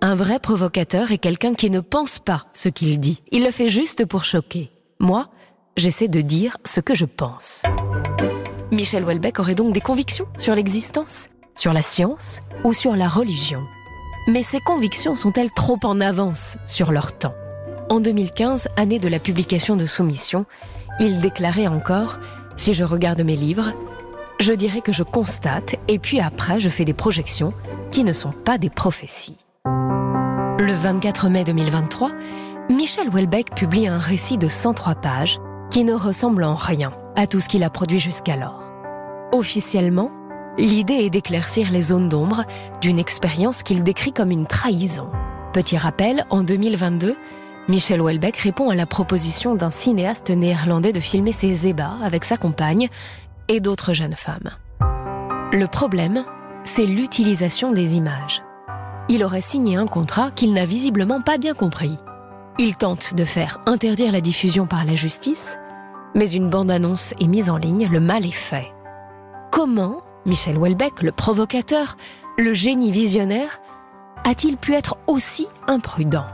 Un 0.01 0.15
vrai 0.15 0.39
provocateur 0.39 1.13
est 1.13 1.19
quelqu'un 1.19 1.55
qui 1.55 1.71
ne 1.71 1.81
pense 1.81 2.19
pas 2.19 2.45
ce 2.53 2.69
qu'il 2.69 2.99
dit. 3.01 3.23
Il 3.31 3.45
le 3.45 3.51
fait 3.51 3.69
juste 3.69 4.05
pour 4.05 4.25
choquer. 4.25 4.71
Moi, 4.99 5.29
j'essaie 5.77 6.09
de 6.09 6.21
dire 6.21 6.57
ce 6.65 6.81
que 6.81 6.95
je 6.95 7.05
pense. 7.05 7.63
Michel 8.71 9.05
Houellebecq 9.05 9.39
aurait 9.39 9.55
donc 9.55 9.73
des 9.73 9.81
convictions 9.81 10.27
sur 10.39 10.55
l'existence, 10.55 11.29
sur 11.55 11.73
la 11.73 11.83
science 11.83 12.41
ou 12.65 12.73
sur 12.73 12.97
la 12.97 13.09
religion. 13.09 13.63
Mais 14.27 14.43
ces 14.43 14.61
convictions 14.61 15.15
sont-elles 15.15 15.53
trop 15.53 15.79
en 15.85 16.01
avance 16.01 16.59
sur 16.65 16.93
leur 16.93 17.17
temps? 17.17 17.35
En 17.91 18.01
2015, 18.01 18.69
année 18.77 18.99
de 18.99 19.09
la 19.09 19.19
publication 19.19 19.77
de 19.77 19.87
Soumission, 19.87 20.47
il 20.99 21.21
déclarait 21.21 21.67
encore 21.67 22.19
Si 22.57 22.73
je 22.73 22.85
regarde 22.85 23.21
mes 23.21 23.37
livres, 23.37 23.73
je 24.41 24.53
dirais 24.53 24.81
que 24.81 24.93
je 24.93 25.03
constate 25.03 25.77
et 25.89 25.99
puis 25.99 26.21
après 26.21 26.61
je 26.61 26.69
fais 26.69 26.85
des 26.85 26.93
projections 26.93 27.53
qui 27.91 28.05
ne 28.05 28.13
sont 28.13 28.33
pas 28.33 28.59
des 28.59 28.71
prophéties. 28.71 29.39
Le 29.67 30.73
24 30.73 31.29
mai 31.29 31.45
2023, 31.45 32.11
Michel 32.71 33.09
Houellebecq 33.09 33.55
publie 33.55 33.87
un 33.87 33.99
récit 33.99 34.37
de 34.37 34.49
103 34.49 34.95
pages 34.97 35.39
qui 35.71 35.85
ne 35.85 35.95
ressemble 35.95 36.45
en 36.45 36.55
rien 36.55 36.93
à 37.17 37.27
tout 37.27 37.41
ce 37.41 37.49
qu'il 37.49 37.65
a 37.65 37.71
produit 37.71 38.01
jusqu'alors. 38.01 38.63
Officiellement, 39.33 40.11
l'idée 40.59 40.95
est 40.95 41.11
d'éclaircir 41.11 41.71
les 41.71 41.83
zones 41.83 42.09
d'ombre 42.09 42.45
d'une 42.81 42.99
expérience 42.99 43.63
qu'il 43.63 43.83
décrit 43.83 44.13
comme 44.13 44.31
une 44.31 44.47
trahison. 44.47 45.09
Petit 45.53 45.77
rappel, 45.77 46.25
en 46.31 46.43
2022, 46.43 47.17
Michel 47.69 48.03
Houellebecq 48.03 48.37
répond 48.37 48.69
à 48.69 48.75
la 48.75 48.85
proposition 48.85 49.55
d'un 49.55 49.71
cinéaste 49.71 50.31
néerlandais 50.31 50.93
de 50.93 51.01
filmer 51.01 51.33
ses 51.33 51.67
ébats 51.67 51.97
avec 52.03 52.25
sa 52.25 52.37
compagne 52.37 52.89
et 53.49 53.61
d'autres 53.61 53.93
jeunes 53.93 54.17
femmes. 54.17 54.51
Le 55.53 55.67
problème, 55.67 56.25
c'est 56.65 56.87
l'utilisation 56.87 57.73
des 57.73 57.97
images. 57.97 58.43
Il 59.09 59.23
aurait 59.23 59.41
signé 59.41 59.77
un 59.77 59.87
contrat 59.87 60.31
qu'il 60.31 60.55
n'a 60.55 60.65
visiblement 60.65 61.21
pas 61.21 61.39
bien 61.39 61.55
compris. 61.55 61.99
Il 62.59 62.77
tente 62.77 63.15
de 63.15 63.25
faire 63.25 63.61
interdire 63.67 64.13
la 64.13 64.21
diffusion 64.21 64.67
par 64.67 64.85
la 64.85 64.95
justice, 64.95 65.59
mais 66.15 66.31
une 66.31 66.49
bande-annonce 66.49 67.13
est 67.21 67.27
mise 67.27 67.51
en 67.51 67.57
ligne, 67.57 67.89
le 67.91 68.01
mal 68.01 68.25
est 68.25 68.31
fait. 68.31 68.73
Comment 69.51 70.03
Michel 70.27 70.57
Houellebecq, 70.57 71.03
le 71.03 71.13
provocateur, 71.13 71.97
le 72.39 72.55
génie 72.55 72.91
visionnaire, 72.91 73.61
a-t-il 74.25 74.57
pu 74.57 74.75
être 74.75 74.97
aussi 75.07 75.49
imprudent? 75.67 76.27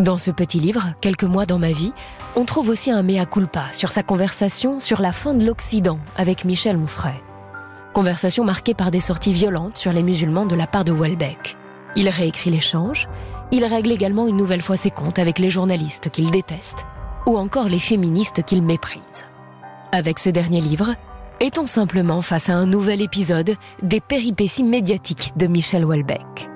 Dans 0.00 0.16
ce 0.16 0.32
petit 0.32 0.58
livre, 0.58 0.88
Quelques 1.00 1.22
mois 1.22 1.46
dans 1.46 1.60
ma 1.60 1.70
vie, 1.70 1.92
on 2.34 2.44
trouve 2.44 2.68
aussi 2.68 2.90
un 2.90 3.04
mea 3.04 3.26
culpa 3.26 3.66
sur 3.72 3.90
sa 3.90 4.02
conversation 4.02 4.80
sur 4.80 5.00
la 5.00 5.12
fin 5.12 5.34
de 5.34 5.46
l'Occident 5.46 6.00
avec 6.16 6.44
Michel 6.44 6.76
Onfray. 6.76 7.14
Conversation 7.92 8.44
marquée 8.44 8.74
par 8.74 8.90
des 8.90 8.98
sorties 8.98 9.32
violentes 9.32 9.76
sur 9.76 9.92
les 9.92 10.02
musulmans 10.02 10.46
de 10.46 10.56
la 10.56 10.66
part 10.66 10.84
de 10.84 10.90
Houellebecq. 10.90 11.56
Il 11.94 12.08
réécrit 12.08 12.50
l'échange, 12.50 13.08
il 13.52 13.64
règle 13.64 13.92
également 13.92 14.26
une 14.26 14.36
nouvelle 14.36 14.62
fois 14.62 14.76
ses 14.76 14.90
comptes 14.90 15.20
avec 15.20 15.38
les 15.38 15.50
journalistes 15.50 16.10
qu'il 16.10 16.32
déteste, 16.32 16.86
ou 17.26 17.38
encore 17.38 17.68
les 17.68 17.78
féministes 17.78 18.42
qu'il 18.42 18.62
méprise. 18.62 19.24
Avec 19.92 20.18
ce 20.18 20.28
dernier 20.28 20.60
livre, 20.60 20.96
est-on 21.38 21.68
simplement 21.68 22.20
face 22.20 22.50
à 22.50 22.56
un 22.56 22.66
nouvel 22.66 23.00
épisode 23.00 23.54
des 23.80 24.00
péripéties 24.00 24.64
médiatiques 24.64 25.34
de 25.36 25.46
Michel 25.46 25.84
Houellebecq? 25.84 26.50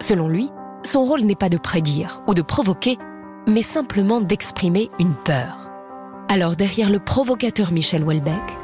Selon 0.00 0.26
lui, 0.26 0.50
son 0.84 1.04
rôle 1.04 1.22
n'est 1.22 1.34
pas 1.34 1.48
de 1.48 1.58
prédire 1.58 2.22
ou 2.26 2.34
de 2.34 2.42
provoquer, 2.42 2.98
mais 3.46 3.62
simplement 3.62 4.20
d'exprimer 4.20 4.90
une 4.98 5.14
peur. 5.14 5.70
Alors 6.28 6.56
derrière 6.56 6.90
le 6.90 6.98
provocateur 6.98 7.72
Michel 7.72 8.04
Houellebecq, 8.04 8.58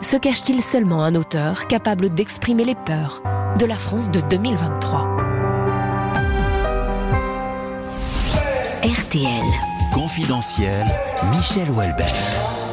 se 0.00 0.16
cache-t-il 0.16 0.62
seulement 0.62 1.04
un 1.04 1.14
auteur 1.14 1.66
capable 1.66 2.10
d'exprimer 2.10 2.64
les 2.64 2.74
peurs 2.74 3.22
de 3.58 3.66
la 3.66 3.76
France 3.76 4.10
de 4.10 4.20
2023 4.20 5.08
RTL. 8.82 9.44
Confidentiel, 9.92 10.84
Michel 11.30 11.70
Houellebecq. 11.70 12.63